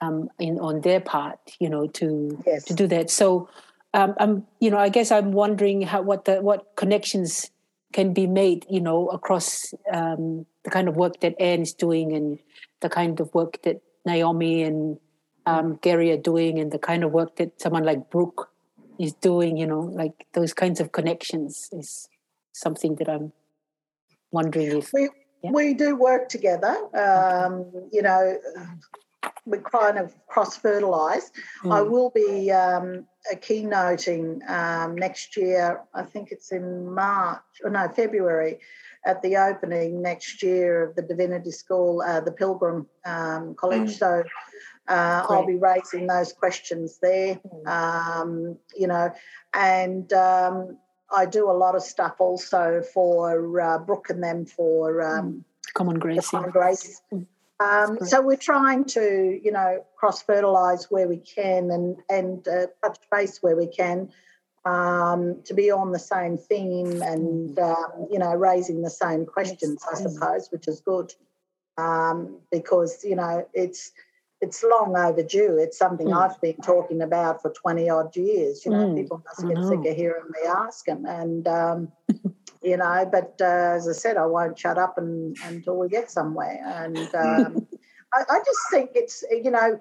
um, 0.00 0.28
in 0.38 0.58
on 0.58 0.80
their 0.82 1.00
part 1.00 1.38
you 1.58 1.68
know 1.68 1.86
to 1.86 2.42
yes. 2.46 2.64
to 2.64 2.74
do 2.74 2.86
that 2.86 3.10
so 3.10 3.48
um, 3.94 4.14
i'm 4.18 4.46
you 4.60 4.70
know 4.70 4.78
i 4.78 4.88
guess 4.88 5.10
i'm 5.10 5.32
wondering 5.32 5.82
how 5.82 6.02
what 6.02 6.24
the 6.24 6.42
what 6.42 6.74
connections 6.76 7.50
can 7.92 8.12
be 8.12 8.26
made 8.26 8.66
you 8.68 8.80
know 8.80 9.08
across 9.08 9.72
um, 9.92 10.44
the 10.64 10.70
kind 10.70 10.88
of 10.88 10.96
work 10.96 11.20
that 11.20 11.40
Anne 11.40 11.62
is 11.62 11.72
doing 11.72 12.12
and 12.12 12.38
the 12.80 12.88
kind 12.90 13.20
of 13.20 13.32
work 13.34 13.62
that 13.62 13.80
naomi 14.04 14.64
and 14.64 14.98
um, 15.46 15.78
Gary 15.80 16.10
are 16.10 16.18
doing 16.18 16.58
and 16.58 16.72
the 16.72 16.78
kind 16.78 17.04
of 17.04 17.12
work 17.12 17.36
that 17.36 17.58
someone 17.60 17.84
like 17.84 18.10
Brooke 18.10 18.50
is 18.98 19.12
doing 19.14 19.56
you 19.56 19.66
know 19.66 19.80
like 19.80 20.26
those 20.32 20.52
kinds 20.52 20.80
of 20.80 20.92
connections 20.92 21.68
is 21.72 22.08
something 22.52 22.96
that 22.96 23.08
i'm 23.08 23.32
wondering 24.30 24.78
if 24.78 24.92
we, 24.92 25.08
yeah. 25.42 25.50
we 25.52 25.74
do 25.74 25.96
work 25.96 26.28
together 26.28 26.76
um, 26.96 27.70
you 27.92 28.02
know 28.02 28.36
we 29.44 29.58
kind 29.58 29.98
of 29.98 30.14
cross 30.26 30.56
fertilize 30.56 31.30
mm. 31.62 31.72
i 31.74 31.80
will 31.80 32.10
be 32.10 32.50
um, 32.50 33.06
a 33.32 33.36
keynoting 33.36 34.48
um, 34.48 34.94
next 34.94 35.36
year 35.36 35.80
i 35.94 36.02
think 36.02 36.32
it's 36.32 36.52
in 36.52 36.92
march 36.92 37.40
or 37.62 37.70
no 37.70 37.88
february 37.88 38.58
at 39.06 39.22
the 39.22 39.36
opening 39.36 40.02
next 40.02 40.42
year 40.42 40.82
of 40.82 40.96
the 40.96 41.02
divinity 41.02 41.50
school 41.50 42.02
uh, 42.02 42.20
the 42.20 42.32
pilgrim 42.32 42.86
um, 43.04 43.54
college 43.54 43.90
mm. 43.90 43.98
so 43.98 44.22
uh, 44.88 45.26
I'll 45.28 45.46
be 45.46 45.56
raising 45.56 46.06
those 46.06 46.32
questions 46.32 46.98
there, 47.02 47.40
mm. 47.44 47.66
um, 47.66 48.56
you 48.76 48.86
know, 48.86 49.12
and 49.52 50.12
um, 50.12 50.78
I 51.14 51.26
do 51.26 51.50
a 51.50 51.52
lot 51.52 51.74
of 51.74 51.82
stuff 51.82 52.16
also 52.20 52.82
for 52.94 53.60
uh, 53.60 53.78
Brooke 53.78 54.10
and 54.10 54.22
them 54.22 54.46
for 54.46 55.02
um, 55.02 55.32
mm. 55.32 55.44
Common 55.74 55.98
Grace. 55.98 56.30
Common 56.30 56.50
Grace. 56.50 57.02
Um, 57.58 57.98
so 58.04 58.20
we're 58.20 58.36
trying 58.36 58.84
to, 58.84 59.40
you 59.42 59.50
know, 59.50 59.84
cross 59.96 60.22
fertilise 60.22 60.90
where 60.90 61.08
we 61.08 61.16
can 61.16 61.70
and 61.70 61.96
and 62.08 62.46
uh, 62.46 62.66
touch 62.82 62.98
base 63.10 63.42
where 63.42 63.56
we 63.56 63.66
can 63.66 64.10
um, 64.66 65.40
to 65.44 65.54
be 65.54 65.70
on 65.70 65.92
the 65.92 65.98
same 65.98 66.36
theme 66.36 67.00
and 67.00 67.58
um, 67.58 68.08
you 68.10 68.18
know 68.18 68.34
raising 68.34 68.82
the 68.82 68.90
same 68.90 69.24
questions, 69.24 69.82
I 69.90 69.96
suppose, 69.96 70.48
which 70.50 70.68
is 70.68 70.80
good 70.80 71.14
um, 71.78 72.38
because 72.50 73.04
you 73.04 73.16
know 73.16 73.48
it's 73.54 73.92
it's 74.40 74.62
long 74.62 74.96
overdue. 74.96 75.56
It's 75.58 75.78
something 75.78 76.08
mm. 76.08 76.16
I've 76.16 76.40
been 76.40 76.56
talking 76.62 77.00
about 77.00 77.40
for 77.40 77.50
20 77.50 77.88
odd 77.88 78.14
years. 78.16 78.64
You 78.64 78.72
know, 78.72 78.88
mm. 78.88 78.96
people 78.96 79.22
must 79.24 79.48
get 79.48 79.64
sick 79.64 79.90
of 79.90 79.96
hearing 79.96 80.24
me 80.30 80.46
asking. 80.46 81.04
And, 81.06 81.48
um, 81.48 81.92
you 82.62 82.76
know, 82.76 83.08
but 83.10 83.34
uh, 83.40 83.76
as 83.76 83.88
I 83.88 83.92
said, 83.92 84.16
I 84.16 84.26
won't 84.26 84.58
shut 84.58 84.76
up 84.76 84.98
and, 84.98 85.36
until 85.44 85.78
we 85.78 85.88
get 85.88 86.10
somewhere. 86.10 86.60
And 86.64 86.98
um, 87.14 87.66
I, 88.14 88.24
I, 88.28 88.38
just 88.44 88.60
think 88.70 88.90
it's, 88.94 89.24
you 89.30 89.50
know, 89.50 89.78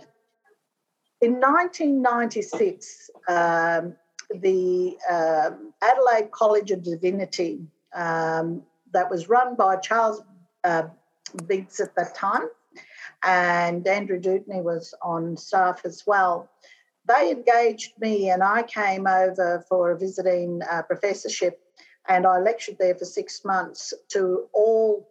in 1.22 1.34
1996, 1.34 3.10
um, 3.28 3.96
the 4.30 4.98
um, 5.10 5.74
Adelaide 5.82 6.32
College 6.32 6.72
of 6.72 6.84
Divinity 6.84 7.62
um, 7.94 8.64
that 8.92 9.10
was 9.10 9.30
run 9.30 9.56
by 9.56 9.78
Charles 9.78 10.22
uh, 10.64 10.84
Biggs 11.48 11.80
at 11.80 11.96
that 11.96 12.16
time. 12.16 12.48
And 13.24 13.88
Andrew 13.88 14.20
Dutney 14.20 14.62
was 14.62 14.94
on 15.02 15.38
staff 15.38 15.82
as 15.86 16.04
well. 16.06 16.50
They 17.08 17.32
engaged 17.32 17.94
me, 18.00 18.30
and 18.30 18.44
I 18.44 18.64
came 18.64 19.08
over 19.08 19.64
for 19.70 19.92
a 19.92 19.98
visiting 19.98 20.62
uh, 20.70 20.82
professorship, 20.84 21.60
and 22.08 22.26
I 22.26 22.40
lectured 22.40 22.78
there 22.80 22.96
for 22.96 23.06
six 23.06 23.46
months 23.46 23.94
to 24.10 24.48
all 24.54 25.08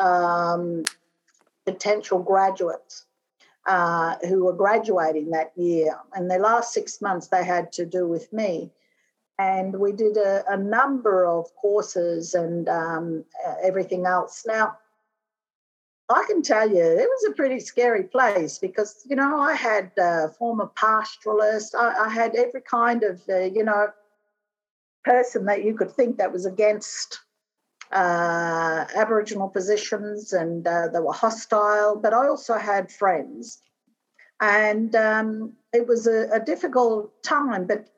um, 0.00 0.82
potential 1.64 2.18
graduates 2.18 3.05
uh, 3.66 4.16
who 4.28 4.44
were 4.44 4.52
graduating 4.52 5.30
that 5.30 5.52
year. 5.56 5.98
And 6.14 6.30
the 6.30 6.38
last 6.38 6.72
six 6.72 7.00
months 7.00 7.28
they 7.28 7.44
had 7.44 7.72
to 7.72 7.86
do 7.86 8.06
with 8.06 8.32
me. 8.32 8.70
And 9.38 9.78
we 9.78 9.92
did 9.92 10.16
a, 10.16 10.44
a 10.48 10.56
number 10.56 11.26
of 11.26 11.54
courses 11.56 12.34
and 12.34 12.68
um, 12.68 13.24
everything 13.62 14.06
else. 14.06 14.44
Now, 14.46 14.78
I 16.08 16.24
can 16.28 16.40
tell 16.40 16.68
you, 16.70 16.82
it 16.82 17.08
was 17.08 17.30
a 17.30 17.34
pretty 17.34 17.58
scary 17.58 18.04
place 18.04 18.58
because, 18.58 19.04
you 19.08 19.16
know, 19.16 19.40
I 19.40 19.54
had 19.54 19.90
uh, 20.00 20.28
former 20.28 20.70
pastoralists, 20.76 21.74
I, 21.74 22.06
I, 22.06 22.08
had 22.08 22.36
every 22.36 22.60
kind 22.60 23.02
of, 23.02 23.20
uh, 23.28 23.40
you 23.40 23.64
know, 23.64 23.88
person 25.04 25.44
that 25.46 25.64
you 25.64 25.74
could 25.74 25.90
think 25.90 26.16
that 26.16 26.32
was 26.32 26.46
against 26.46 27.20
uh, 27.92 28.84
Aboriginal 28.94 29.48
positions 29.48 30.32
and 30.32 30.66
uh, 30.66 30.88
they 30.88 31.00
were 31.00 31.12
hostile, 31.12 31.96
but 31.96 32.12
I 32.12 32.28
also 32.28 32.54
had 32.54 32.90
friends. 32.90 33.62
And 34.40 34.94
um, 34.96 35.54
it 35.72 35.86
was 35.86 36.06
a, 36.06 36.28
a 36.32 36.40
difficult 36.40 37.22
time, 37.22 37.66
but 37.66 37.88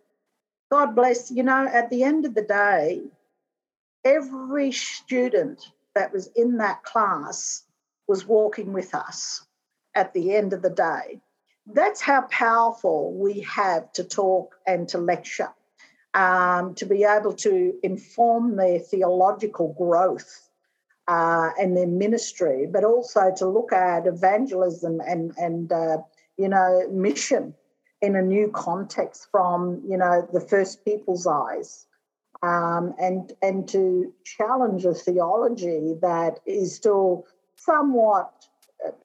God 0.70 0.94
bless, 0.94 1.30
you 1.30 1.42
know, 1.42 1.66
at 1.72 1.90
the 1.90 2.04
end 2.04 2.26
of 2.26 2.34
the 2.34 2.42
day, 2.42 3.02
every 4.04 4.70
student 4.72 5.66
that 5.94 6.12
was 6.12 6.28
in 6.36 6.58
that 6.58 6.82
class 6.84 7.64
was 8.06 8.26
walking 8.26 8.72
with 8.72 8.94
us 8.94 9.44
at 9.94 10.12
the 10.12 10.34
end 10.36 10.52
of 10.52 10.62
the 10.62 10.70
day. 10.70 11.20
that's 11.74 12.00
how 12.00 12.22
powerful 12.22 13.12
we 13.12 13.40
have 13.40 13.92
to 13.92 14.04
talk 14.04 14.54
and 14.66 14.88
to 14.88 14.98
lecture, 14.98 15.52
um, 16.18 16.74
to 16.74 16.84
be 16.84 17.04
able 17.04 17.32
to 17.32 17.74
inform 17.84 18.56
their 18.56 18.80
theological 18.80 19.72
growth 19.78 20.50
uh, 21.06 21.50
and 21.60 21.76
their 21.76 21.86
ministry, 21.86 22.66
but 22.66 22.82
also 22.82 23.32
to 23.36 23.46
look 23.46 23.72
at 23.72 24.06
evangelism 24.06 25.00
and 25.06 25.32
and 25.38 25.70
uh, 25.70 25.98
you 26.36 26.48
know 26.48 26.88
mission 26.90 27.54
in 28.02 28.16
a 28.16 28.22
new 28.22 28.48
context 28.48 29.28
from 29.30 29.80
you 29.88 29.96
know 29.96 30.28
the 30.32 30.40
first 30.40 30.84
people's 30.84 31.26
eyes. 31.26 31.86
Um, 32.42 32.94
and 33.00 33.32
and 33.40 33.68
to 33.68 34.12
challenge 34.24 34.84
a 34.84 34.94
theology 34.94 35.94
that 36.02 36.40
is 36.46 36.74
still 36.74 37.26
somewhat 37.56 38.32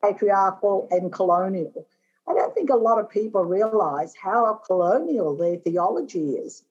patriarchal 0.02 0.88
and 0.90 1.12
colonial. 1.12 1.88
I 2.28 2.34
don't 2.34 2.54
think 2.56 2.70
a 2.70 2.76
lot 2.76 3.00
of 3.00 3.10
people 3.10 3.44
realize 3.44 4.14
how 4.16 4.62
colonial 4.66 5.36
their 5.36 5.58
theology 5.58 6.32
is. 6.32 6.64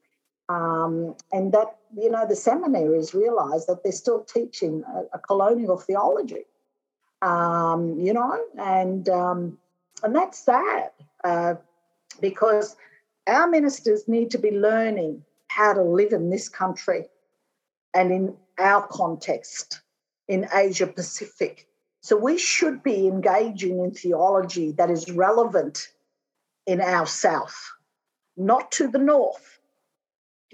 Um, 0.53 1.15
and 1.33 1.53
that, 1.53 1.77
you 1.97 2.11
know, 2.11 2.27
the 2.27 2.37
seminaries 2.37 3.15
realize 3.15 3.67
that 3.67 3.83
they're 3.83 3.93
still 3.93 4.25
teaching 4.25 4.85
a, 4.87 5.17
a 5.17 5.19
colonial 5.19 5.79
theology, 5.79 6.45
um, 7.23 7.99
you 7.99 8.13
know, 8.13 8.39
and, 8.59 9.09
um, 9.09 9.59
and 10.03 10.15
that's 10.15 10.39
sad 10.39 10.91
uh, 11.25 11.55
because 12.21 12.77
our 13.27 13.49
ministers 13.49 14.09
need 14.09 14.31
to 14.33 14.39
be 14.39 14.51
learning 14.51 15.25
how 15.49 15.73
to 15.73 15.83
live 15.83 16.13
in 16.13 16.31
this 16.31 16.49
country 16.49 17.07
and 17.95 18.11
in 18.11 18.37
our 18.59 18.87
context 18.89 19.81
in 20.29 20.49
Asia 20.53 20.87
Pacific 20.87 21.67
so 22.03 22.17
we 22.17 22.37
should 22.37 22.83
be 22.83 23.07
engaging 23.07 23.79
in 23.79 23.93
theology 23.93 24.73
that 24.73 24.91
is 24.91 25.11
relevant 25.13 25.89
in 26.67 26.81
our 26.81 27.07
south, 27.07 27.71
not 28.37 28.73
to 28.73 28.89
the 28.89 28.99
north. 28.99 29.52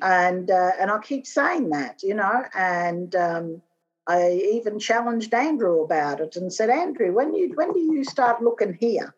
And 0.03 0.51
uh, 0.51 0.73
and 0.79 0.91
I 0.91 0.99
keep 0.99 1.27
saying 1.27 1.71
that, 1.71 2.03
you 2.03 2.15
know, 2.15 2.45
and 2.55 3.15
um, 3.17 3.63
I 4.07 4.33
even 4.53 4.79
challenged 4.79 5.35
Andrew 5.35 5.83
about 5.83 6.21
it 6.21 6.37
and 6.37 6.53
said, 6.53 6.71
Andrew, 6.71 7.13
when 7.13 7.35
you 7.35 7.53
when 7.55 7.73
do 7.73 7.81
you 7.81 8.05
start 8.05 8.43
looking 8.43 8.77
here 8.81 9.15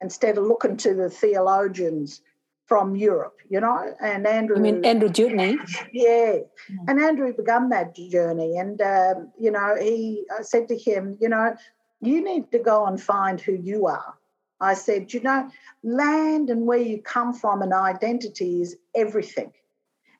instead 0.00 0.38
of 0.38 0.44
looking 0.44 0.76
to 0.78 0.94
the 0.94 1.08
theologians 1.08 2.20
from 2.66 2.96
Europe, 2.96 3.38
you 3.48 3.60
know. 3.60 3.94
And 4.00 4.26
Andrew, 4.26 4.56
I 4.56 4.60
mean 4.60 4.84
Andrew 4.84 5.08
Dutney, 5.08 5.58
yeah. 5.92 6.38
Mm. 6.70 6.88
And 6.88 7.00
Andrew 7.00 7.32
began 7.34 7.68
that 7.70 7.94
journey, 7.94 8.56
and 8.56 8.80
um, 8.80 9.32
you 9.38 9.50
know, 9.50 9.76
he 9.80 10.24
I 10.36 10.42
said 10.42 10.68
to 10.68 10.78
him, 10.78 11.16
you 11.20 11.28
know, 11.28 11.54
you 12.00 12.22
need 12.22 12.50
to 12.52 12.58
go 12.58 12.86
and 12.86 13.00
find 13.00 13.40
who 13.40 13.52
you 13.52 13.86
are. 13.86 14.14
I 14.60 14.74
said, 14.74 15.12
you 15.12 15.20
know, 15.20 15.50
land 15.82 16.48
and 16.48 16.66
where 16.66 16.78
you 16.78 17.02
come 17.02 17.34
from 17.34 17.60
and 17.60 17.72
identity 17.72 18.62
is 18.62 18.76
everything. 18.94 19.52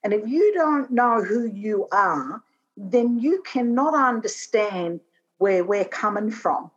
And 0.05 0.13
if 0.13 0.29
you 0.29 0.53
don't 0.53 0.91
know 0.91 1.25
who 1.25 1.47
you 1.47 1.89
are, 1.91 2.43
then 2.77 3.19
you 3.19 3.43
cannot 3.43 3.95
understand 3.95 5.01
where 5.39 5.65
we're 5.65 5.87
coming 5.87 6.31
from. 6.31 6.71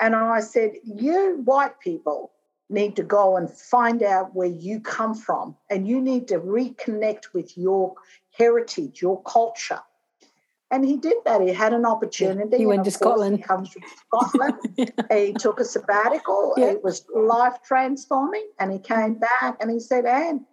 And 0.00 0.14
I 0.14 0.40
said, 0.40 0.72
you 0.84 1.42
white 1.44 1.80
people 1.80 2.30
need 2.70 2.94
to 2.96 3.02
go 3.02 3.36
and 3.36 3.50
find 3.50 4.02
out 4.02 4.34
where 4.34 4.48
you 4.48 4.80
come 4.80 5.14
from 5.14 5.56
and 5.68 5.88
you 5.88 6.00
need 6.00 6.28
to 6.28 6.38
reconnect 6.38 7.32
with 7.34 7.58
your 7.58 7.94
heritage, 8.30 9.02
your 9.02 9.20
culture. 9.22 9.80
And 10.70 10.84
he 10.84 10.98
did 10.98 11.16
that. 11.24 11.40
He 11.40 11.48
had 11.48 11.72
an 11.72 11.86
opportunity. 11.86 12.58
He 12.58 12.66
went 12.66 12.84
to 12.84 12.90
Scotland. 12.90 13.38
He 13.38 13.42
comes 13.42 13.70
from 13.70 13.82
Scotland. 14.06 14.58
yeah. 14.76 14.86
He 15.10 15.32
took 15.32 15.60
a 15.60 15.64
sabbatical. 15.64 16.54
Yeah. 16.56 16.72
It 16.72 16.84
was 16.84 17.06
life 17.14 17.56
transforming. 17.64 18.46
And 18.60 18.70
he 18.70 18.78
came 18.78 19.14
back 19.14 19.56
and 19.60 19.70
he 19.70 19.80
said, 19.80 20.04
Anne, 20.04 20.44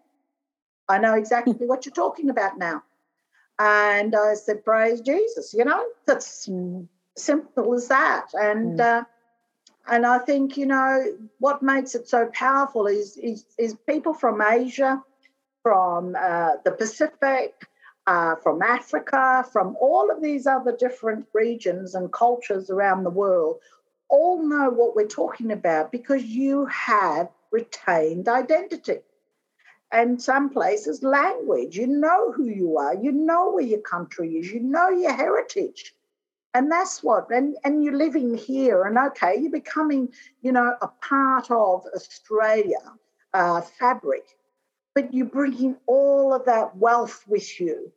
I 0.87 0.99
know 0.99 1.15
exactly 1.15 1.53
what 1.53 1.85
you're 1.85 1.93
talking 1.93 2.29
about 2.29 2.57
now. 2.57 2.83
And 3.57 4.15
I 4.15 4.33
said, 4.35 4.65
Praise 4.65 5.01
Jesus. 5.01 5.53
You 5.53 5.65
know, 5.65 5.85
that's 6.05 6.47
mm. 6.47 6.87
simple 7.15 7.73
as 7.73 7.87
that. 7.87 8.27
And 8.33 8.79
mm. 8.79 9.01
uh, 9.01 9.05
and 9.87 10.05
I 10.05 10.19
think, 10.19 10.57
you 10.57 10.65
know, 10.65 11.05
what 11.39 11.61
makes 11.61 11.93
it 11.93 12.07
so 12.09 12.29
powerful 12.33 12.87
is, 12.87 13.17
is, 13.17 13.45
is 13.57 13.75
people 13.87 14.13
from 14.13 14.41
Asia, 14.41 15.03
from 15.61 16.15
uh, 16.19 16.53
the 16.63 16.71
Pacific, 16.71 17.53
uh, 18.07 18.35
from 18.41 18.61
Africa, 18.61 19.45
from 19.51 19.75
all 19.79 20.09
of 20.09 20.21
these 20.21 20.47
other 20.47 20.75
different 20.75 21.27
regions 21.33 21.93
and 21.93 22.11
cultures 22.11 22.69
around 22.69 23.03
the 23.03 23.09
world, 23.11 23.59
all 24.09 24.47
know 24.47 24.69
what 24.69 24.95
we're 24.95 25.07
talking 25.07 25.51
about 25.51 25.91
because 25.91 26.23
you 26.23 26.65
have 26.65 27.29
retained 27.51 28.27
identity. 28.27 28.99
And 29.95 30.21
some 30.21 30.49
places, 30.49 31.03
language. 31.03 31.77
You 31.77 31.87
know 31.87 32.33
who 32.33 32.49
you 32.49 32.77
are, 32.77 32.95
you 32.95 33.13
know 33.13 33.51
where 33.51 33.63
your 33.63 33.79
country 33.79 34.35
is, 34.39 34.51
you 34.51 34.59
know 34.59 34.89
your 34.89 35.13
heritage. 35.13 35.93
And 36.53 36.69
that's 36.69 37.01
what 37.01 37.31
and 37.31 37.55
and 37.63 37.81
you're 37.81 37.95
living 37.95 38.35
here. 38.35 38.83
And 38.83 38.97
okay 38.97 39.37
you're 39.39 39.59
becoming 39.63 40.09
you 40.41 40.51
know 40.51 40.75
a 40.81 40.87
part 40.87 41.49
of 41.49 41.85
australia 41.95 42.83
uh, 43.33 43.61
fabric. 43.61 44.25
But 44.95 45.13
you're 45.13 45.33
bringing 45.39 45.77
all 45.87 46.33
of 46.33 46.45
that 46.45 46.75
wealth 46.75 47.23
with 47.27 47.59
you. 47.59 47.91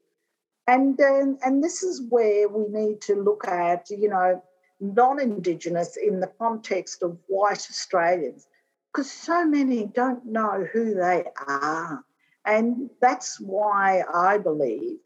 And 0.68 1.00
um, 1.00 1.38
and 1.44 1.64
this 1.64 1.82
is 1.82 2.02
where 2.08 2.48
we 2.48 2.64
need 2.68 3.00
to 3.02 3.14
look 3.16 3.46
at 3.48 3.90
you 3.90 4.08
know 4.08 4.42
non-indigenous 4.80 5.96
in 5.96 6.20
the 6.20 6.32
context 6.38 7.02
of 7.02 7.18
white 7.26 7.66
australians 7.72 8.47
because 8.92 9.10
so 9.10 9.44
many 9.44 9.86
don't 9.86 10.24
know 10.26 10.66
who 10.72 10.94
they 10.94 11.24
are 11.46 12.04
and 12.44 12.90
that's 13.00 13.40
why 13.40 14.02
i 14.14 14.38
believe 14.38 14.98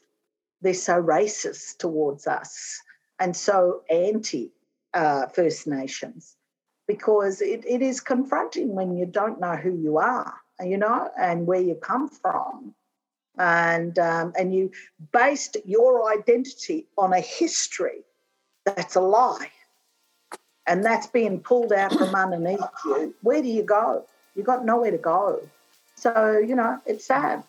they're 0.61 0.75
so 0.75 1.03
racist 1.03 1.79
towards 1.79 2.27
us 2.27 2.81
and 3.19 3.37
so 3.37 3.83
anti 3.91 4.53
uh, 4.95 5.27
First 5.29 5.67
Nations 5.67 6.37
because 6.87 7.41
it, 7.41 7.65
it 7.67 7.83
is 7.83 8.01
confronting 8.01 8.75
when 8.75 8.97
you 8.97 9.07
don't 9.07 9.41
know 9.41 9.57
who 9.57 9.75
you 9.75 9.99
are, 9.99 10.35
you 10.61 10.77
know, 10.77 11.11
and 11.19 11.47
where 11.47 11.61
you 11.61 11.75
come 11.75 12.09
from. 12.09 12.75
And, 13.39 13.99
um, 13.99 14.33
and 14.39 14.55
you 14.55 14.73
based 15.13 15.57
your 15.65 16.13
identity 16.13 16.87
on 16.99 17.15
a 17.15 17.21
history 17.21 18.05
that's 18.67 18.95
a 18.95 19.01
lie. 19.01 19.51
And 20.67 20.85
that's 20.85 21.07
being 21.07 21.41
pulled 21.41 21.73
out 21.73 21.93
from 21.93 22.15
underneath 22.15 22.61
you. 22.85 23.15
Where 23.23 23.43
do 23.43 23.49
you 23.49 23.63
go? 23.63 24.07
You've 24.35 24.47
got 24.47 24.65
nowhere 24.65 24.91
to 24.91 24.99
go. 24.99 25.41
So, 25.97 26.39
you 26.39 26.55
know, 26.55 26.79
it's 26.87 27.05
sad. 27.05 27.43